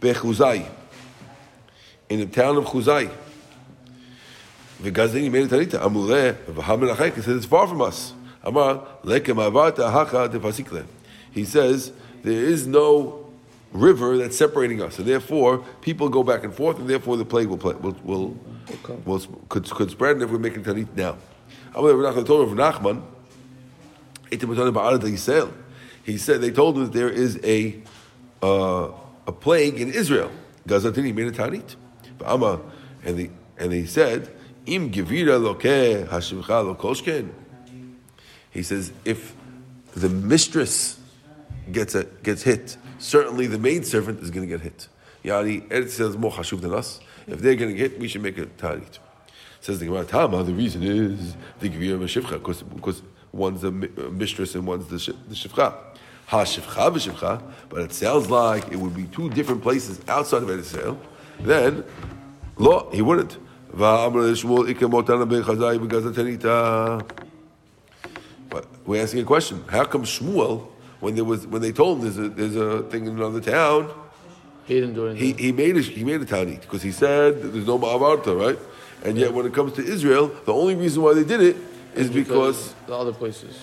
Bechuzai, 0.00 0.68
in 2.08 2.20
the 2.20 2.26
town 2.26 2.56
of 2.56 2.64
Chuzai. 2.66 3.10
Made 4.82 4.96
a 4.96 5.08
tanita. 5.08 5.80
Amuleh 5.80 6.34
v'hamin 6.46 6.94
achayk. 6.94 7.14
He 7.14 7.22
said 7.22 7.36
it's 7.36 7.46
far 7.46 7.66
from 7.66 7.82
us. 7.82 8.14
Amar 8.42 8.86
lekem 9.04 9.36
avarta 9.36 9.90
haka 9.90 10.28
defasikle. 10.28 10.86
He 11.30 11.44
says 11.44 11.92
there 12.22 12.32
is 12.32 12.66
no 12.66 13.30
river 13.72 14.16
that's 14.16 14.36
separating 14.36 14.80
us, 14.82 14.98
and 14.98 15.06
therefore 15.06 15.58
people 15.82 16.08
go 16.08 16.22
back 16.22 16.44
and 16.44 16.54
forth, 16.54 16.78
and 16.78 16.88
therefore 16.88 17.16
the 17.16 17.24
plague 17.24 17.48
will 17.48 17.58
play, 17.58 17.74
will 17.74 17.96
will, 18.02 18.36
come. 18.82 19.04
will 19.04 19.20
could, 19.48 19.68
could 19.70 19.90
spread. 19.90 20.16
And 20.16 20.22
if 20.22 20.30
we're 20.30 20.38
making 20.38 20.64
tanit 20.64 20.88
now, 20.96 21.16
Amar 21.74 21.94
Rav 21.94 22.24
told 22.24 22.58
Rav 22.58 22.74
Nachman. 22.74 23.02
Itim 24.30 24.54
B'Tana 24.54 25.00
Yisrael. 25.00 25.52
He 26.04 26.16
said 26.16 26.40
they 26.40 26.50
told 26.50 26.76
him 26.76 26.84
that 26.84 26.92
there 26.92 27.10
is 27.10 27.38
a 27.44 27.80
uh, 28.42 28.90
a 29.26 29.32
plague 29.32 29.78
in 29.80 29.92
Israel. 29.92 30.30
Gazatini 30.66 31.14
made 31.14 31.38
a. 31.38 31.62
Amma 32.24 32.60
and 33.04 33.18
they 33.18 33.30
and 33.58 33.72
they 33.72 33.86
said 33.86 34.30
im 34.66 34.90
gevira 34.90 35.38
lokeh 35.38 36.08
hashivcha 36.08 36.76
lokoshken. 36.76 37.30
He 38.50 38.62
says 38.62 38.92
if 39.04 39.34
the 39.94 40.08
mistress 40.08 40.98
gets 41.70 41.94
a, 41.94 42.04
gets 42.22 42.42
hit, 42.42 42.76
certainly 42.98 43.46
the 43.46 43.58
maidservant 43.58 44.20
is 44.20 44.30
going 44.30 44.48
to 44.48 44.56
get 44.56 44.60
hit. 44.60 44.88
Yani 45.24 45.68
Eretz 45.68 45.90
says 45.90 46.16
more 46.16 46.32
hashuv 46.32 46.60
than 46.60 46.74
us. 46.74 47.00
If 47.26 47.40
they're 47.40 47.54
going 47.54 47.70
to 47.70 47.76
get, 47.76 47.98
we 47.98 48.08
should 48.08 48.22
make 48.22 48.38
a 48.38 48.46
tanit. 48.46 48.98
Says 49.60 49.78
the 49.78 49.86
Gemara, 49.86 50.04
Tama, 50.04 50.42
the 50.42 50.54
reason 50.54 50.82
is 50.82 51.36
the 51.60 51.68
Gevira 51.68 51.98
Meshivcha, 51.98 52.32
because, 52.32 52.62
because 52.62 53.02
one's 53.32 53.62
a 53.62 53.70
mistress 53.70 54.54
and 54.54 54.66
one's 54.66 54.86
the, 54.86 55.14
the 55.28 55.34
Shivcha. 55.34 55.74
Ha 56.26 56.44
Shivcha 56.44 57.42
but 57.68 57.82
it 57.82 57.92
sounds 57.92 58.30
like 58.30 58.68
it 58.72 58.76
would 58.76 58.94
be 58.94 59.04
two 59.04 59.28
different 59.30 59.62
places 59.62 60.00
outside 60.08 60.42
of 60.42 60.48
Eretz 60.48 60.74
Yisrael. 60.74 60.98
Then, 61.40 61.84
law, 62.56 62.90
he 62.90 63.02
wouldn't. 63.02 63.36
Va'amr 63.74 64.32
Shmuel 64.34 64.72
ikemotana 64.74 65.26
b'chazai 65.28 65.78
b'gazatanita. 65.78 67.08
But 68.48 68.66
we're 68.84 69.02
asking 69.02 69.20
a 69.20 69.24
question. 69.24 69.64
How 69.68 69.84
come 69.84 70.02
Shmuel, 70.04 70.66
when 71.00 71.14
there 71.14 71.24
was 71.24 71.46
when 71.46 71.62
they 71.62 71.72
told 71.72 71.98
him 71.98 72.04
there's 72.04 72.18
a 72.18 72.28
there's 72.28 72.56
a 72.56 72.82
thing 72.90 73.06
in 73.06 73.16
another 73.16 73.40
town, 73.40 73.90
He 74.66 74.74
didn't 74.80 74.94
do 74.94 75.08
anything. 75.08 75.38
he, 75.38 75.44
he 75.46 75.52
made 75.52 75.76
a, 75.76 75.80
he 75.82 76.04
made 76.04 76.20
a 76.20 76.24
tanit 76.24 76.62
because 76.62 76.82
he 76.82 76.90
said 76.92 77.42
there's 77.42 77.66
no 77.66 77.78
ma'avarta, 77.78 78.36
right? 78.38 78.58
And 79.04 79.16
yet 79.16 79.32
when 79.32 79.46
it 79.46 79.54
comes 79.54 79.72
to 79.74 79.82
Israel, 79.84 80.28
the 80.44 80.52
only 80.52 80.74
reason 80.74 81.02
why 81.02 81.14
they 81.14 81.24
did 81.24 81.40
it 81.40 81.56
is 81.94 82.10
because 82.10 82.74
the 82.86 82.94
other 82.94 83.12
places. 83.12 83.58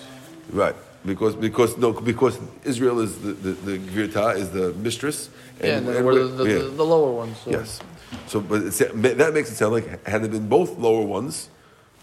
right 0.52 0.74
because 1.04 1.36
because 1.36 1.76
no 1.78 1.92
because 1.92 2.38
Israel 2.64 3.00
is 3.00 3.18
the 3.20 3.32
the, 3.32 3.50
the 3.52 3.78
Gvirta 3.78 4.36
is 4.36 4.50
the 4.50 4.72
mistress. 4.74 5.28
yeah, 5.62 5.76
and 5.76 5.88
and 5.88 6.04
we're 6.06 6.14
we're- 6.14 6.28
the, 6.28 6.44
the, 6.44 6.50
yeah. 6.50 6.58
the, 6.62 6.68
the 6.70 6.84
lower 6.84 7.12
ones. 7.12 7.36
So 7.44 7.50
yes. 7.50 7.80
So, 8.26 8.40
but 8.40 8.62
it's, 8.62 8.78
that 8.78 9.30
makes 9.34 9.50
it 9.50 9.56
sound 9.56 9.72
like 9.72 10.06
had 10.06 10.24
it 10.24 10.30
been 10.30 10.48
both 10.48 10.78
lower 10.78 11.02
ones, 11.02 11.50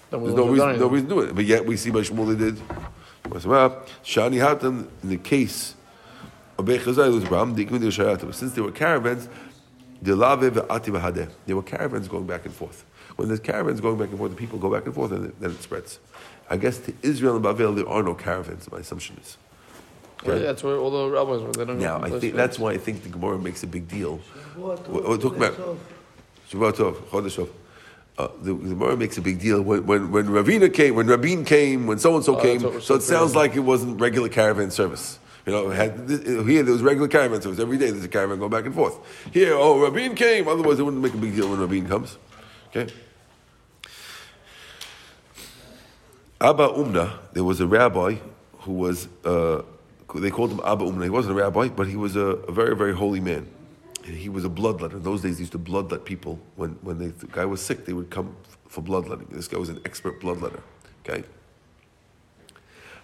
then 0.10 0.24
there's 0.24 0.36
no 0.36 0.48
reason, 0.48 0.80
no 0.80 0.88
reason 0.88 1.10
to 1.10 1.16
do 1.16 1.22
it. 1.22 1.36
But 1.36 1.46
yet 1.46 1.66
we 1.66 1.78
see 1.78 1.90
by 1.92 2.00
Shmuel 2.00 2.38
they 2.38 2.46
did. 2.46 2.62
Shani 3.24 4.40
Hatan, 4.40 4.88
in 5.04 5.10
the 5.10 5.18
case 5.18 5.76
of 6.58 6.66
Beit 6.66 6.82
Chazai, 6.82 7.12
was 7.12 7.30
Ram, 7.30 7.56
the 7.56 7.66
Ikun 7.66 7.80
Shayata. 7.80 8.34
Since 8.34 8.54
there 8.54 8.64
were 8.64 8.72
caravans, 8.72 9.28
the 10.02 10.16
Lave 10.16 10.54
ve'ati 10.54 10.92
v'hadeh. 10.92 11.30
There 11.48 11.56
were 11.56 11.64
caravans 11.64 12.08
going 12.08 12.28
back 12.28 12.46
and 12.46 12.54
forth. 12.54 12.86
When 13.16 13.28
there's 13.28 13.40
caravans 13.40 13.82
going 13.82 13.98
back 13.98 14.10
and 14.10 14.18
forth, 14.18 14.32
the 14.32 14.38
people 14.38 14.60
go 14.60 14.70
back 14.70 14.86
and 14.86 14.94
forth, 14.94 15.12
and 15.12 15.34
then 15.40 15.52
it 15.52 15.62
spreads. 15.62 16.00
I 16.50 16.58
guess 16.58 16.78
to 16.80 16.94
Israel 17.02 17.36
and 17.38 17.46
Bavel, 17.46 17.76
there 17.76 17.90
are 17.90 18.04
no 18.04 18.14
caravans. 18.14 18.72
My 18.72 18.80
assumption 18.80 19.18
is. 19.22 19.38
Well, 20.26 20.40
that's 20.40 20.64
where 20.64 20.78
all 20.78 20.92
the 20.92 21.10
rabbis 21.10 21.42
were. 21.42 21.52
They 21.52 21.66
don't 21.66 21.80
Now, 21.80 21.98
know 22.00 22.16
I 22.16 22.20
think 22.20 22.36
that's 22.36 22.58
why 22.58 22.72
I 22.72 22.78
think 22.78 23.04
the 23.04 23.10
Gemara 23.10 23.38
makes 23.38 23.64
a 23.64 23.68
big 23.68 23.88
deal. 23.88 24.20
We're, 24.56 24.76
we're 24.88 25.18
talking 25.18 25.38
about 25.38 25.78
Tov, 26.56 26.96
Chodesh. 27.10 27.50
Uh, 28.18 28.30
the, 28.42 28.54
the 28.54 28.70
Gemara 28.70 28.96
makes 28.96 29.18
a 29.18 29.22
big 29.22 29.40
deal 29.40 29.62
when, 29.62 29.86
when, 29.86 30.10
when 30.10 30.28
Ravina 30.28 30.74
came, 30.74 30.96
when 30.96 31.08
Rabin 31.08 31.44
came, 31.44 31.86
when 31.86 32.00
so 32.00 32.16
and 32.16 32.24
so 32.24 32.38
came. 32.38 32.54
that's 32.54 32.64
what 32.64 32.74
we're 32.76 32.82
So 32.82 32.96
it 32.96 33.02
sounds 33.02 33.36
like 33.36 33.56
it 33.56 33.60
wasn't 33.60 34.00
regular 34.00 34.30
caravan 34.30 34.72
service. 34.72 35.20
You 35.46 35.52
know, 35.52 35.70
had, 35.70 36.10
here 36.10 36.64
there 36.64 36.74
was 36.74 36.82
regular 36.82 37.10
caravan 37.10 37.42
service 37.42 37.60
every 37.60 37.78
day. 37.78 37.92
There's 37.92 38.06
a 38.06 38.08
caravan 38.08 38.40
going 38.40 38.52
back 38.52 38.66
and 38.66 38.74
forth. 38.74 38.98
Here, 39.34 39.54
oh, 39.54 39.82
Rabin 39.82 40.16
came. 40.16 40.48
Otherwise, 40.48 40.80
it 40.80 40.84
wouldn't 40.84 41.04
make 41.04 41.14
a 41.14 41.18
big 41.18 41.36
deal 41.36 41.50
when 41.50 41.60
Rabin 41.60 41.88
comes. 41.88 42.18
Okay. 42.70 42.92
Abba 46.40 46.70
Umna, 46.70 47.12
there 47.34 47.44
was 47.44 47.60
a 47.60 47.68
rabbi 47.68 48.16
who 48.60 48.74
was, 48.74 49.08
uh, 49.24 49.62
they 50.16 50.32
called 50.32 50.52
him 50.52 50.62
Abba 50.66 50.86
Umna. 50.86 51.04
He 51.04 51.10
wasn't 51.10 51.38
a 51.38 51.42
rabbi, 51.42 51.68
but 51.68 51.88
he 51.88 51.96
was 51.96 52.16
a, 52.16 52.22
a 52.22 52.52
very, 52.52 52.76
very 52.76 52.94
holy 52.94 53.20
man. 53.20 53.48
And 54.06 54.16
he 54.16 54.30
was 54.30 54.46
a 54.46 54.50
bloodletter. 54.50 54.94
In 54.94 55.04
those 55.04 55.22
days, 55.24 55.38
they 55.38 55.42
used 55.42 55.52
to 55.54 55.60
bloodlet 55.60 56.06
people. 56.06 56.40
When, 56.56 56.72
when 56.82 57.00
they, 57.00 57.08
the 57.08 57.26
guy 57.26 57.46
was 57.46 57.60
sick, 57.60 57.86
they 57.86 57.94
would 57.94 58.12
come 58.12 58.36
for 58.68 58.82
bloodletting. 58.82 59.28
This 59.32 59.48
guy 59.48 59.58
was 59.58 59.70
an 59.70 59.82
expert 59.84 60.22
bloodletter. 60.22 60.62
Okay? 61.04 61.24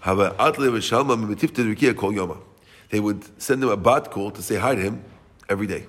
Hava 0.02 0.36
atle 0.40 0.66
v'shalma 0.66 1.18
mimetifte 1.18 1.76
rikia 1.76 1.96
kol 1.96 2.12
yoma. 2.12 2.38
They 2.90 3.00
would 3.00 3.42
send 3.42 3.64
him 3.64 3.70
a 3.70 3.78
bat 3.78 4.12
call 4.12 4.30
to 4.32 4.44
say 4.44 4.58
hi 4.58 4.76
to 4.76 4.82
him 4.82 5.04
every 5.50 5.66
day. 5.66 5.88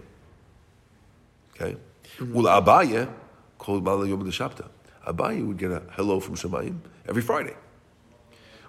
Okay? 1.55 1.77
Mm-hmm. 2.19 2.35
Ula 2.35 2.63
Abaye 2.63 3.13
called 3.59 3.85
Mala 3.85 4.09
Yom 4.09 4.23
Shabta. 4.31 4.69
Abaye 5.07 5.47
would 5.47 5.59
get 5.59 5.71
a 5.71 5.83
hello 5.91 6.21
from 6.21 6.37
Shemayim 6.37 6.79
every 7.07 7.23
Friday. 7.23 7.55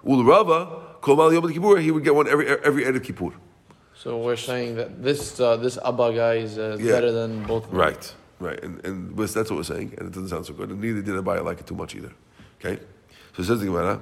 Ula 0.02 0.24
Rava 0.24 0.96
called 1.00 1.18
Mala 1.18 1.32
Yom 1.32 1.50
Kippur. 1.50 1.78
He 1.78 1.90
would 1.90 2.04
get 2.04 2.14
one 2.14 2.28
every 2.28 2.48
every 2.48 2.84
Ed 2.84 2.96
of 2.96 3.02
Kippur. 3.02 3.32
So 4.04 4.18
we're 4.18 4.36
saying 4.36 4.76
that 4.76 5.02
this 5.02 5.40
uh, 5.40 5.56
this 5.56 5.78
Abba 5.78 6.12
guy 6.12 6.34
is 6.34 6.58
uh, 6.58 6.76
Yeah. 6.78 6.92
better 6.92 7.10
than 7.10 7.42
both. 7.44 7.64
of 7.64 7.70
them. 7.70 7.80
Right, 7.80 8.14
right, 8.38 8.62
and 8.62 8.84
and 8.84 9.16
that's 9.18 9.50
what 9.50 9.56
we're 9.56 9.62
saying, 9.62 9.94
and 9.96 10.08
it 10.08 10.12
doesn't 10.12 10.28
sound 10.28 10.44
so 10.44 10.52
good. 10.52 10.68
And 10.70 10.80
neither 10.80 11.00
did 11.00 11.14
Abaye 11.14 11.42
like 11.42 11.60
it 11.60 11.66
too 11.66 11.74
much 11.74 11.94
either. 11.96 12.12
Okay, 12.60 12.76
so 13.34 13.42
it 13.42 13.46
says 13.46 13.60
the 13.60 13.66
Gemara. 13.66 14.00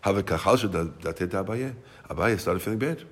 Have 0.00 0.16
a 0.16 0.22
kachal 0.22 0.56
shedatet 0.56 1.28
Abaye. 1.44 1.74
Abaye 2.08 2.40
started 2.40 2.60
feeling 2.60 2.78
bad. 2.78 3.04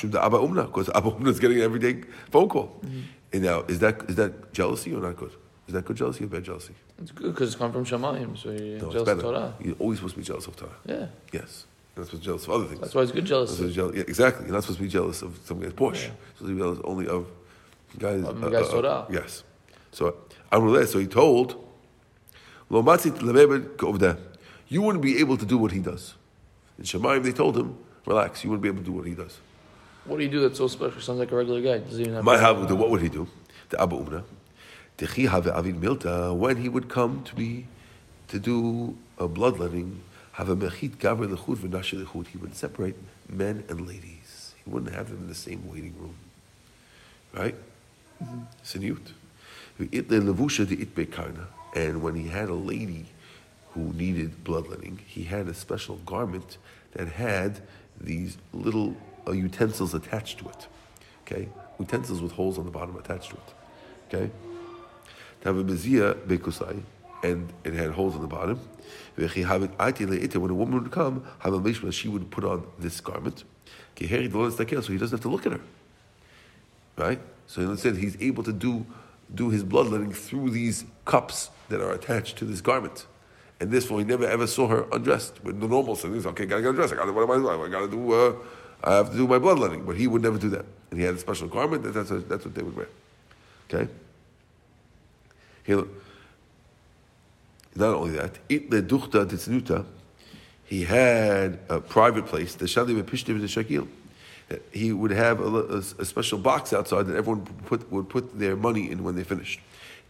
The 0.00 0.22
Abba 0.24 0.38
Umna, 0.38 0.66
because 0.66 0.88
Abba 0.90 1.10
Umna 1.10 1.28
is 1.28 1.40
getting 1.40 1.56
an 1.58 1.64
everyday 1.64 2.02
phone 2.30 2.48
call. 2.48 2.68
Mm-hmm. 2.84 3.00
And 3.32 3.42
now, 3.42 3.62
is 3.62 3.80
that 3.80 4.02
is 4.08 4.14
that 4.16 4.52
jealousy 4.52 4.94
or 4.94 5.00
not 5.00 5.16
good? 5.16 5.32
Is 5.66 5.74
that 5.74 5.84
good 5.84 5.96
jealousy 5.96 6.24
or 6.24 6.28
bad 6.28 6.44
jealousy? 6.44 6.74
It's 7.02 7.10
good 7.10 7.32
because 7.34 7.48
it's 7.48 7.56
come 7.58 7.72
from 7.72 7.84
Shemayim, 7.84 8.38
so 8.38 8.50
you're 8.50 8.78
No, 8.78 8.92
jealous 8.92 9.08
of 9.08 9.20
Torah. 9.20 9.54
You're 9.60 9.74
always 9.80 9.98
supposed 9.98 10.14
to 10.14 10.20
be 10.20 10.24
jealous 10.24 10.46
of 10.46 10.54
Torah. 10.56 10.76
Yeah, 10.86 11.06
Yes. 11.32 11.66
You're 11.98 12.04
not 12.04 12.10
supposed 12.10 12.10
to 12.10 12.16
be 12.18 12.24
jealous 12.24 12.44
of 12.44 12.50
other 12.50 12.64
things. 12.66 12.80
that's 12.80 12.94
why 12.94 13.02
it's 13.02 13.10
good 13.10 13.28
You're 13.28 13.44
jealousy. 13.44 13.66
be 13.66 13.72
jealous- 13.72 13.96
yeah, 13.96 14.02
exactly. 14.02 14.44
You're 14.46 14.54
not 14.54 14.62
supposed 14.62 14.78
to 14.78 14.84
be 14.84 14.88
jealous 14.88 15.22
of 15.22 15.38
some 15.44 15.58
guy's 15.60 15.72
Porsche. 15.72 15.94
Yeah. 15.94 16.06
You're 16.06 16.14
supposed 16.36 16.38
to 16.38 16.54
be 16.54 16.60
jealous 16.60 16.78
only 16.84 17.08
of 17.08 17.26
guys. 17.98 18.22
Of 18.22 18.42
uh, 18.44 18.48
the 18.48 18.50
guy's 18.50 18.68
uh, 18.68 18.70
Torah. 18.70 19.06
yes. 19.10 19.42
So, 19.90 20.14
Amrullah, 20.52 20.86
so 20.86 20.98
he 21.00 21.06
told, 21.06 21.56
Lo 22.70 22.82
matzit 22.82 23.18
lebebed 23.18 23.76
k'ovdeh. 23.76 24.16
You 24.68 24.82
wouldn't 24.82 25.02
be 25.02 25.18
able 25.18 25.36
to 25.38 25.46
do 25.46 25.58
what 25.58 25.72
he 25.72 25.80
does. 25.80 26.14
In 26.78 26.84
Shemaim, 26.84 27.24
they 27.24 27.32
told 27.32 27.56
him, 27.56 27.76
relax, 28.06 28.44
you 28.44 28.50
wouldn't 28.50 28.62
be 28.62 28.68
able 28.68 28.78
to 28.78 28.84
do 28.84 28.92
what 28.92 29.06
he 29.06 29.14
does. 29.14 29.40
What 30.04 30.18
do 30.18 30.22
you 30.22 30.30
do 30.30 30.40
that's 30.40 30.58
so 30.58 30.68
special? 30.68 31.00
Sounds 31.00 31.18
like 31.18 31.32
a 31.32 31.36
regular 31.36 31.60
guy. 31.60 31.78
Doesn't 31.78 32.00
even 32.00 32.14
have. 32.14 32.24
My 32.24 32.38
have 32.38 32.70
what 32.70 32.90
would 32.90 33.02
he 33.02 33.08
do? 33.08 33.26
The 33.70 33.82
Abba 33.82 33.96
Umna. 33.96 34.24
Techi 34.96 35.28
have 35.28 35.48
avid 35.48 35.80
milta. 35.80 36.34
When 36.36 36.58
he 36.58 36.68
would 36.68 36.88
come 36.88 37.24
to 37.24 37.34
be 37.34 37.66
to 38.28 38.38
do 38.38 38.96
a 39.18 39.26
bloodletting, 39.26 40.00
have 40.38 40.50
a 40.50 40.54
mechit 40.54 40.98
gaver 40.98 41.26
lechut 41.26 41.56
v'nashe 41.56 42.00
lechut. 42.00 42.28
He 42.28 42.38
would 42.38 42.54
separate 42.54 42.94
men 43.28 43.64
and 43.68 43.88
ladies. 43.88 44.54
He 44.64 44.70
wouldn't 44.70 44.94
have 44.94 45.08
them 45.08 45.18
in 45.18 45.26
the 45.26 45.34
same 45.34 45.68
waiting 45.68 45.92
room. 45.98 46.14
Right? 47.34 47.56
Siniyut. 48.64 49.10
It 49.90 50.08
le 50.08 50.20
levusha 50.20 50.64
de 50.64 50.76
it 50.76 50.94
bekarna. 50.94 51.46
And 51.74 52.02
when 52.02 52.14
he 52.14 52.28
had 52.28 52.50
a 52.50 52.54
lady 52.54 53.06
who 53.72 53.92
needed 53.94 54.44
bloodletting, 54.44 55.00
he 55.04 55.24
had 55.24 55.48
a 55.48 55.54
special 55.54 55.96
garment 56.06 56.56
that 56.92 57.08
had 57.08 57.60
these 58.00 58.38
little 58.52 58.96
uh, 59.26 59.32
utensils 59.32 59.92
attached 59.92 60.38
to 60.38 60.48
it. 60.50 60.68
Okay? 61.26 61.48
Utensils 61.80 62.22
with 62.22 62.30
holes 62.30 62.58
on 62.58 62.64
the 62.64 62.70
bottom 62.70 62.96
attached 62.96 63.30
to 63.30 63.36
it. 63.36 64.14
Okay? 64.14 64.30
To 65.40 65.48
have 65.48 65.56
a 65.56 65.64
mezia 65.64 66.14
bekusai, 66.14 66.80
and 67.22 67.52
it 67.64 67.74
had 67.74 67.90
holes 67.90 68.14
on 68.14 68.20
the 68.20 68.28
bottom. 68.28 68.60
When 69.16 69.26
a 69.28 70.54
woman 70.54 70.82
would 70.82 70.92
come, 70.92 71.24
she 71.90 72.08
would 72.08 72.30
put 72.30 72.44
on 72.44 72.66
this 72.78 73.00
garment. 73.00 73.44
So 73.96 74.04
he 74.04 74.18
doesn't 74.98 75.10
have 75.10 75.20
to 75.22 75.28
look 75.28 75.46
at 75.46 75.52
her. 75.52 75.60
Right? 76.96 77.20
So 77.46 77.62
instead, 77.62 77.96
he's 77.96 78.16
able 78.20 78.44
to 78.44 78.52
do, 78.52 78.86
do 79.34 79.50
his 79.50 79.64
bloodletting 79.64 80.12
through 80.12 80.50
these 80.50 80.84
cups 81.04 81.50
that 81.68 81.80
are 81.80 81.92
attached 81.92 82.36
to 82.38 82.44
this 82.44 82.60
garment. 82.60 83.06
And 83.60 83.70
this 83.72 83.90
one, 83.90 84.00
he 84.00 84.06
never 84.06 84.24
ever 84.24 84.46
saw 84.46 84.68
her 84.68 84.86
undressed. 84.92 85.42
With 85.42 85.60
the 85.60 85.66
normal 85.66 85.96
thing, 85.96 86.14
okay, 86.14 86.46
gotta 86.46 86.62
get 86.62 86.68
undressed. 86.68 86.92
I 86.92 86.96
gotta, 86.96 87.12
what 87.12 87.24
am 87.24 87.30
I 87.30 87.36
doing? 87.36 87.60
I 87.60 87.68
gotta 87.68 87.88
do, 87.88 88.12
uh, 88.12 88.34
I 88.84 88.94
have 88.94 89.10
to 89.10 89.16
do 89.16 89.26
my 89.26 89.38
bloodletting. 89.38 89.84
But 89.84 89.96
he 89.96 90.06
would 90.06 90.22
never 90.22 90.38
do 90.38 90.50
that. 90.50 90.64
And 90.90 91.00
he 91.00 91.04
had 91.04 91.16
a 91.16 91.18
special 91.18 91.48
garment, 91.48 91.82
that, 91.82 91.94
that's, 91.94 92.10
that's 92.10 92.44
what 92.44 92.54
they 92.54 92.62
would 92.62 92.76
wear. 92.76 92.88
Okay? 93.68 93.90
Here, 95.64 95.76
look. 95.76 95.88
Not 97.78 97.94
only 97.94 98.12
that, 98.12 98.38
it 98.48 98.70
le 98.70 98.82
duchta 98.82 99.26
ditznuta, 99.26 99.84
he 100.64 100.84
had 100.84 101.60
a 101.68 101.80
private 101.80 102.26
place, 102.26 102.54
the 102.54 102.66
shali 102.66 103.00
bepishtim 103.00 103.40
the 103.40 103.46
shakil. 103.46 103.88
He 104.72 104.92
would 104.92 105.10
have 105.10 105.40
a, 105.40 105.44
a, 105.44 105.78
a 105.78 106.04
special 106.04 106.38
box 106.38 106.72
outside 106.72 107.06
that 107.06 107.16
everyone 107.16 107.44
would 107.44 107.66
put, 107.66 107.92
would 107.92 108.08
put 108.08 108.38
their 108.38 108.56
money 108.56 108.90
in 108.90 109.04
when 109.04 109.14
they 109.14 109.24
finished. 109.24 109.60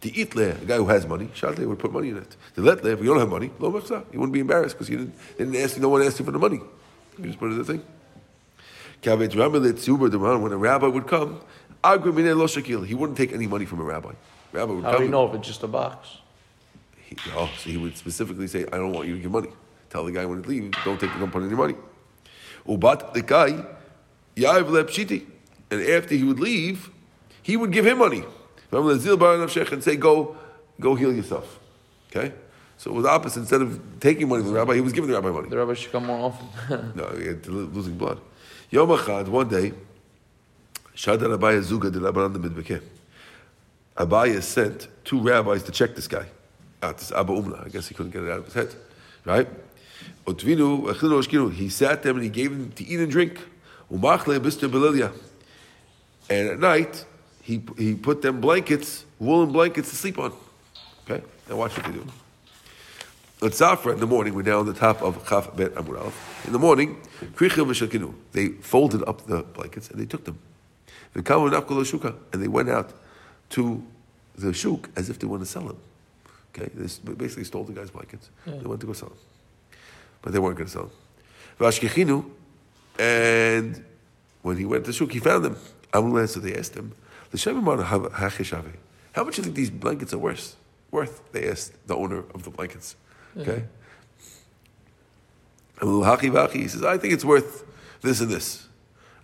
The 0.01 0.11
itle, 0.11 0.61
a 0.61 0.65
guy 0.65 0.77
who 0.77 0.85
has 0.85 1.05
money, 1.05 1.29
shatle 1.33 1.65
would 1.67 1.79
put 1.79 1.91
money 1.91 2.09
in 2.09 2.17
it. 2.17 2.35
The 2.55 2.61
letle, 2.61 2.85
if 2.85 2.99
you 2.99 3.05
don't 3.05 3.19
have 3.19 3.29
money, 3.29 3.51
lo. 3.59 3.69
You 3.69 4.19
wouldn't 4.19 4.31
be 4.31 4.39
embarrassed 4.39 4.75
because 4.75 4.89
you 4.89 4.97
didn't, 4.97 5.17
they 5.37 5.43
didn't 5.43 5.61
ask 5.61 5.77
no 5.77 5.89
one 5.89 6.01
asked 6.01 6.19
you 6.19 6.25
for 6.25 6.31
the 6.31 6.39
money. 6.39 6.61
You 7.17 7.25
just 7.25 7.37
put 7.37 7.47
it 7.47 7.53
in 7.53 7.57
the 7.57 7.63
thing. 7.65 7.83
Kavet 9.01 9.35
Rabbi 9.35 9.57
Tzuber 9.57 10.09
Duran, 10.09 10.41
when 10.41 10.53
a 10.53 10.57
rabbi 10.57 10.87
would 10.87 11.07
come, 11.07 11.41
Agri 11.83 12.11
Minei 12.11 12.35
Lo 12.35 12.45
Shakil, 12.45 12.85
he 12.85 12.95
wouldn't 12.95 13.17
take 13.17 13.33
any 13.33 13.47
money 13.47 13.65
from 13.65 13.81
a 13.81 13.83
rabbi. 13.83 14.13
Rabbi 14.53 14.71
would 14.71 14.83
How 14.85 14.97
do 14.97 15.03
you 15.03 15.09
know 15.09 15.27
if 15.27 15.35
it's 15.35 15.47
just 15.47 15.63
a 15.63 15.67
box? 15.67 16.17
He, 17.09 17.15
oh, 17.35 17.49
so 17.57 17.69
he 17.71 17.77
would 17.77 17.97
specifically 17.97 18.47
say, 18.47 18.65
I 18.71 18.77
don't 18.77 18.93
want 18.93 19.07
you 19.07 19.15
to 19.15 19.21
give 19.21 19.31
money. 19.31 19.49
Tell 19.89 20.05
the 20.05 20.11
guy 20.11 20.25
when 20.25 20.43
he 20.43 20.49
leaves, 20.49 20.77
don't 20.85 20.99
take, 20.99 21.09
don't 21.17 21.31
put 21.31 21.41
any 21.41 21.55
money. 21.55 21.73
Ubat 22.67 23.13
the 23.13 23.23
guy, 23.23 23.65
Yav 24.35 24.65
Lepshiti. 24.65 25.25
And 25.71 25.81
after 25.81 26.13
he 26.13 26.23
would 26.23 26.39
leave, 26.39 26.91
he 27.41 27.57
would 27.57 27.71
give 27.71 27.87
him 27.87 27.97
money. 27.97 28.23
Remember 28.69 28.93
the 28.93 28.99
Zil 28.99 29.17
Bar 29.17 29.37
Nafshech 29.37 29.71
and 29.71 29.83
say, 29.83 29.95
go, 29.95 30.37
go 30.79 30.93
heal 30.93 31.11
yourself. 31.11 31.59
Okay? 32.11 32.31
So 32.77 32.91
it 32.91 32.93
was 32.93 33.05
opposite. 33.05 33.39
Instead 33.39 33.63
of 33.63 33.99
taking 33.99 34.29
money 34.29 34.43
from 34.43 34.53
the 34.53 34.59
rabbi, 34.59 34.75
he 34.75 34.81
was 34.81 34.93
giving 34.93 35.09
the 35.09 35.15
rabbi 35.15 35.31
money. 35.31 35.49
The 35.49 35.57
rabbi 35.57 35.73
should 35.73 35.91
come 35.91 36.05
more 36.05 36.31
often. 36.31 36.93
No, 36.95 37.07
he 37.17 37.25
had 37.27 37.43
to 37.43 37.51
losing 37.51 37.97
blood. 37.97 38.21
Yom 38.69 38.89
Achad, 38.89 39.27
one 39.29 39.49
day, 39.49 39.73
Shadar 40.95 41.35
Abaya 41.35 41.61
Zuga 41.63 41.91
de 41.91 41.99
Labaran 41.99 42.33
de 42.33 42.39
Midbeke. 42.39 42.81
Abaya 43.97 44.43
sent 44.43 44.87
two 45.03 45.19
rabbis 45.19 45.63
to 45.63 45.71
check 45.71 45.95
this 45.95 46.07
guy. 46.07 46.27
Ah, 46.81 46.93
this 46.93 47.11
Abba 47.11 47.33
Umla. 47.33 47.65
I 47.65 47.69
guess 47.69 47.87
he 47.87 47.95
couldn't 47.95 48.11
get 48.11 48.23
it 48.23 48.31
out 48.31 48.39
of 48.39 48.45
his 48.45 48.53
head. 48.53 48.75
Right? 49.25 49.47
Otvinu, 50.25 50.83
Echinu 50.93 51.11
äh, 51.11 51.27
Oshkinu. 51.27 51.53
He 51.53 51.69
sat 51.69 52.03
them 52.03 52.15
and 52.17 52.23
he 52.23 52.29
gave 52.29 52.51
them 52.51 52.71
to 52.71 52.83
eat 52.85 52.99
and 52.99 53.11
drink. 53.11 53.39
Umachle 53.91 54.39
Belilia. 54.39 55.11
And 56.29 56.49
at 56.49 56.59
night, 56.59 57.05
he, 57.41 57.61
he 57.77 57.95
put 57.95 58.21
them 58.21 58.39
blankets, 58.39 59.05
woolen 59.17 59.51
blankets 59.51 59.89
to 59.89 59.95
sleep 59.95 60.19
on. 60.19 60.31
Okay? 61.03 61.23
Now 61.49 61.55
watch 61.55 61.75
what 61.75 61.85
they 61.87 61.93
do. 61.93 62.05
At 63.41 63.53
Zafra 63.53 63.93
in 63.93 63.99
the 63.99 64.07
morning, 64.07 64.35
we're 64.35 64.43
now 64.43 64.59
on 64.59 64.65
the 64.65 64.73
top 64.73 65.01
of 65.01 65.27
Chaf 65.27 65.55
Bet 65.55 65.75
Amur 65.77 66.11
In 66.45 66.51
the 66.53 66.59
morning. 66.59 66.97
They 68.31 68.47
folded 68.49 69.03
up 69.07 69.25
the 69.25 69.43
blankets 69.43 69.89
and 69.89 69.99
they 69.99 70.05
took 70.05 70.25
them. 70.25 70.37
And 71.15 71.25
they 71.25 72.47
went 72.47 72.69
out 72.69 72.93
to 73.51 73.83
the 74.37 74.53
shuk 74.53 74.89
as 74.95 75.09
if 75.09 75.19
they 75.19 75.25
want 75.25 75.41
to 75.41 75.45
sell 75.45 75.63
them. 75.63 75.77
Okay, 76.51 76.69
they 76.73 77.13
basically 77.13 77.43
stole 77.43 77.63
the 77.63 77.73
guy's 77.73 77.91
blankets. 77.91 78.29
They 78.45 78.65
went 78.65 78.81
to 78.81 78.87
go 78.87 78.93
sell 78.93 79.09
them, 79.09 79.17
but 80.21 80.33
they 80.33 80.39
weren't 80.39 80.57
going 80.57 80.67
to 80.67 80.71
sell 80.71 80.83
them. 80.83 80.93
V'ashkechinu, 81.59 82.25
and 82.97 83.83
when 84.41 84.57
he 84.57 84.65
went 84.65 84.85
to 84.85 84.91
the 84.91 84.97
shuk, 84.97 85.11
he 85.11 85.19
found 85.19 85.45
them. 85.45 85.57
So 85.93 86.39
they 86.39 86.55
asked 86.55 86.73
him, 86.75 86.93
"L'shem 87.31 87.57
amar 87.57 87.77
ha'cheshavi." 87.77 88.73
How 89.13 89.23
much 89.23 89.35
do 89.35 89.41
you 89.41 89.43
think 89.45 89.55
these 89.55 89.69
blankets 89.69 90.13
are 90.13 90.17
worth? 90.17 90.55
Worth? 90.91 91.21
They 91.31 91.47
asked 91.49 91.73
the 91.87 91.95
owner 91.95 92.23
of 92.33 92.43
the 92.43 92.49
blankets. 92.49 92.95
Okay. 93.37 93.65
V'achi. 95.79 96.51
He 96.51 96.67
says, 96.67 96.83
"I 96.83 96.97
think 96.97 97.13
it's 97.13 97.25
worth 97.25 97.63
this 98.01 98.21
and 98.21 98.31
this." 98.31 98.67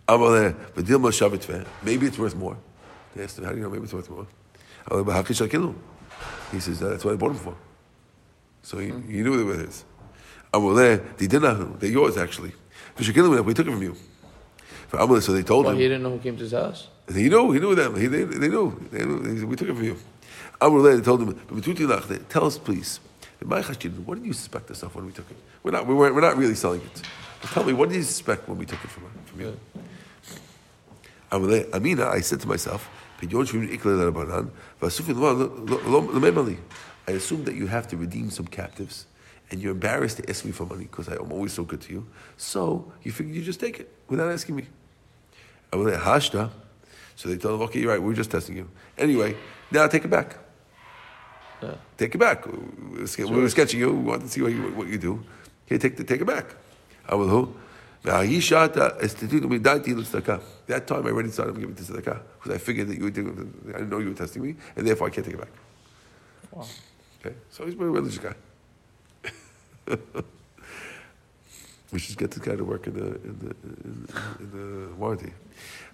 Amaleh, 0.08 0.56
v'dilma 0.76 1.12
shavitveh. 1.12 1.66
Maybe 1.84 2.06
it's 2.06 2.20
worth 2.20 2.36
more. 2.36 2.58
They 3.16 3.24
asked 3.24 3.38
him, 3.40 3.46
"How 3.46 3.52
do 3.52 3.58
you 3.58 3.64
know? 3.64 3.70
Maybe 3.72 3.84
it's 3.84 3.94
worth 3.94 4.10
more." 4.10 4.28
Amaleh, 6.56 6.60
"B'haki 6.60 6.60
shakilu." 6.60 6.60
He 6.60 6.60
says, 6.60 6.80
"That's 6.80 7.06
what 7.06 7.14
I 7.14 7.18
bought 7.18 7.34
them 7.34 7.38
for." 7.38 7.56
So 8.64 8.78
he, 8.80 8.88
he 8.88 9.22
knew 9.22 9.38
they 9.38 9.44
were 9.44 9.56
his. 9.56 9.84
Ah, 10.54 10.58
Amaleh, 10.58 11.00
didinahu. 11.18 11.80
They're 11.80 11.92
yours 11.92 12.18
actually. 12.18 12.54
We 12.98 13.06
took 13.06 13.18
it 13.68 13.72
from 13.72 13.82
you. 13.84 13.96
So 14.92 15.34
they 15.34 15.44
told 15.44 15.66
Well, 15.66 15.74
him. 15.74 15.80
he 15.82 15.88
didn't 15.88 16.04
know 16.04 16.12
who 16.12 16.20
came 16.20 16.38
to 16.38 16.44
his 16.44 16.54
house. 16.54 16.88
He 17.14 17.28
knew, 17.28 17.52
he 17.52 17.60
knew 17.60 17.76
them. 17.76 17.96
He, 18.00 18.08
they, 18.08 18.24
they 18.24 18.48
knew. 18.48 18.88
They 18.92 19.04
knew. 19.06 19.24
He 19.34 19.40
said, 19.40 19.50
we 19.50 19.56
took 19.56 19.68
it 19.70 19.74
from 19.76 19.84
you. 19.84 19.98
Amrullah 20.62 21.04
told 21.04 21.22
him, 21.22 21.34
"But 21.48 21.58
betuti 21.58 21.86
lach, 21.86 22.08
they- 22.08 22.20
tell 22.20 22.46
us 22.46 22.58
please, 22.58 23.00
what 23.42 24.16
did 24.16 24.26
you 24.26 24.34
suspect 24.34 24.72
us 24.72 24.84
of 24.84 24.96
when 24.96 25.06
we 25.06 25.12
took 25.12 25.30
it? 25.30 25.38
We're 25.64 25.72
not, 25.72 25.86
we 25.86 25.94
weren't, 25.94 26.16
we're 26.16 26.22
not 26.22 26.38
really 26.38 26.56
selling 26.56 26.82
it. 26.82 27.02
But 27.42 27.50
tell 27.52 27.64
me, 27.66 27.74
what 27.74 27.90
did 27.90 27.96
you 27.98 28.04
suspect 28.04 28.48
when 28.48 28.58
we 28.58 28.66
took 28.66 28.84
it 28.84 28.90
from, 28.90 29.04
from 29.26 29.42
you? 29.42 29.60
Amrullah, 31.32 31.74
Amina, 31.74 32.08
I 32.08 32.22
said 32.22 32.40
to 32.42 32.48
myself, 32.48 32.90
I 37.08 37.12
assume 37.12 37.44
that 37.46 37.56
you 37.56 37.68
have 37.68 37.88
to 37.90 37.98
redeem 37.98 38.30
some 38.30 38.48
captives, 38.48 39.06
and 39.52 39.62
you're 39.62 39.72
embarrassed 39.72 40.18
to 40.18 40.30
ask 40.30 40.44
me 40.44 40.52
for 40.52 40.66
money 40.66 40.86
because 40.86 41.08
I'm 41.08 41.32
always 41.32 41.54
so 41.54 41.64
good 41.64 41.82
to 41.82 41.94
you. 41.94 42.08
So 42.38 42.92
you 43.04 43.12
figured 43.12 43.36
you 43.36 43.44
just 43.44 43.60
take 43.60 43.80
it 43.80 43.92
without 44.10 44.32
asking 44.32 44.56
me. 44.56 44.66
Amrullah, 45.72 46.00
hashta. 46.00 46.50
So 47.16 47.30
they 47.30 47.38
told 47.38 47.56
him, 47.56 47.68
okay, 47.68 47.80
you're 47.80 47.92
right, 47.92 48.02
we 48.02 48.08
we're 48.10 48.16
just 48.16 48.32
testing 48.32 48.58
you. 48.58 48.70
Anyway, 48.98 49.36
now 49.72 49.88
take 49.88 50.04
it 50.04 50.10
back. 50.10 50.38
Yeah. 51.62 51.76
Take 51.98 52.16
it 52.16 52.18
back. 52.18 52.46
We 52.46 53.00
were, 53.00 53.08
ske- 53.08 53.20
we 53.20 53.42
were 53.42 53.50
sketching 53.50 53.80
you. 53.80 53.92
We 53.94 54.04
wanted 54.04 54.24
to 54.24 54.30
see 54.30 54.42
what 54.42 54.52
you, 54.52 54.64
what 54.74 54.88
you 54.88 54.98
do. 54.98 55.24
Okay, 55.66 55.78
take, 55.78 55.96
the, 55.96 56.04
take 56.04 56.22
it 56.22 56.26
back. 56.26 56.56
I 57.08 57.16
will 57.16 57.28
who? 57.28 57.56
That 60.68 60.88
time 60.88 61.06
I 61.06 61.10
already 61.10 61.32
started 61.32 61.60
giving 61.60 61.76
to 61.76 61.84
tzedakah 61.84 62.22
because 62.40 62.52
I 62.54 62.58
figured 62.60 62.88
that 62.90 62.98
you 62.98 63.06
were 63.06 63.10
doing, 63.10 63.54
I 63.70 63.72
didn't 63.80 63.90
know 63.90 64.00
you 64.00 64.10
were 64.10 64.16
testing 64.16 64.44
me, 64.44 64.56
and 64.76 64.88
therefore 64.88 65.08
I 65.08 65.10
can't 65.10 65.26
take 65.26 65.34
it 65.34 65.40
back. 65.40 65.50
Wow. 66.52 66.66
Okay, 67.20 67.36
so 67.50 67.66
he's 67.66 67.74
a 67.74 67.78
very 67.78 67.90
religious 67.90 68.20
guy. 68.20 68.36
we 71.92 72.00
should 72.00 72.18
get 72.18 72.32
this 72.32 72.40
guy 72.40 72.56
to 72.56 72.64
work 72.64 72.88
in 72.88 72.94
the 72.94 73.16
in 73.16 73.40
the 73.40 73.56
in, 73.64 74.08
in 74.40 74.52
the 74.52 74.96
warranty. 74.96 75.34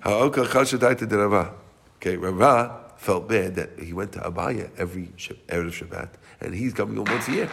Ha'okal 0.02 0.52
chal 0.52 0.64
shadaita 0.64 1.08
de 1.08 1.18
Rava. 1.18 1.54
Okay, 1.98 2.18
Rava 2.18 2.92
felt 2.98 3.28
bad 3.30 3.56
that 3.56 3.80
he 3.80 3.94
went 3.94 4.12
to 4.14 4.20
Abaya 4.20 4.70
every 4.78 5.08
Erev 5.48 5.72
Shabbat, 5.72 6.10
and 6.42 6.54
he's 6.54 6.74
coming 6.74 6.98
home 6.98 7.06
once 7.06 7.28
a 7.30 7.32
year. 7.32 7.50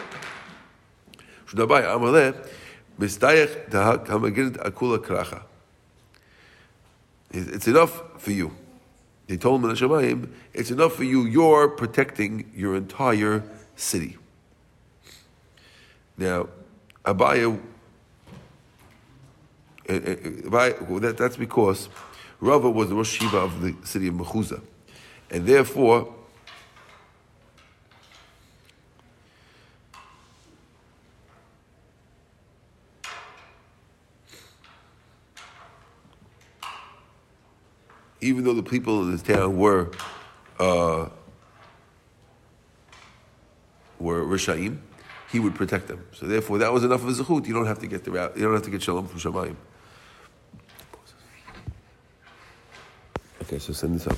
It's 7.31 7.67
enough 7.67 8.21
for 8.21 8.31
you. 8.31 8.55
They 9.27 9.37
told 9.37 9.63
him 9.63 9.69
in 9.69 10.33
it's 10.53 10.71
enough 10.71 10.93
for 10.93 11.03
you. 11.03 11.25
You're 11.25 11.69
protecting 11.69 12.51
your 12.55 12.75
entire 12.75 13.43
city. 13.75 14.17
Now, 16.17 16.49
Abaya, 17.05 17.57
uh, 19.87 19.93
uh, 19.93 19.97
Abaya 19.97 20.89
well, 20.89 20.99
that, 20.99 21.17
that's 21.17 21.37
because 21.37 21.89
Rava 22.41 22.69
was 22.69 22.89
the 22.89 22.95
Rosh 22.95 23.19
Yeshiva 23.19 23.45
of 23.45 23.61
the 23.61 23.75
city 23.85 24.07
of 24.07 24.15
Mechuzah. 24.15 24.61
And 25.29 25.45
therefore, 25.45 26.13
even 38.21 38.43
though 38.43 38.53
the 38.53 38.63
people 38.63 39.01
in 39.03 39.11
this 39.11 39.21
town 39.21 39.57
were 39.57 39.91
uh, 40.59 41.09
were 43.99 44.23
Rishaim, 44.23 44.79
he 45.31 45.39
would 45.39 45.55
protect 45.55 45.87
them. 45.87 46.05
So 46.13 46.25
therefore, 46.25 46.57
that 46.59 46.73
was 46.73 46.83
enough 46.83 47.03
of 47.03 47.09
a 47.09 47.23
zechut. 47.23 47.47
You 47.47 47.53
don't 47.53 47.67
have 47.67 47.79
to 47.79 47.87
get 47.87 48.03
the 48.03 48.11
you 48.35 48.43
don't 48.43 48.53
have 48.53 48.63
to 48.63 48.71
get 48.71 48.81
shalom 48.81 49.07
from 49.07 49.19
Shemayim. 49.19 49.55
Okay, 53.43 53.57
so 53.57 53.73
send 53.73 53.95
this 53.95 54.05
up. 54.05 54.17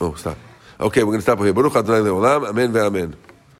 Oh, 0.00 0.14
stop. 0.14 0.38
Okay, 0.78 1.00
we're 1.02 1.12
going 1.12 1.18
to 1.18 1.22
stop 1.22 1.38
here. 1.40 1.52
Baruch 1.52 1.74
Adonai 1.74 2.08
Leolam. 2.08 2.48
Amen 2.48 2.72
ve'amen. 2.72 3.14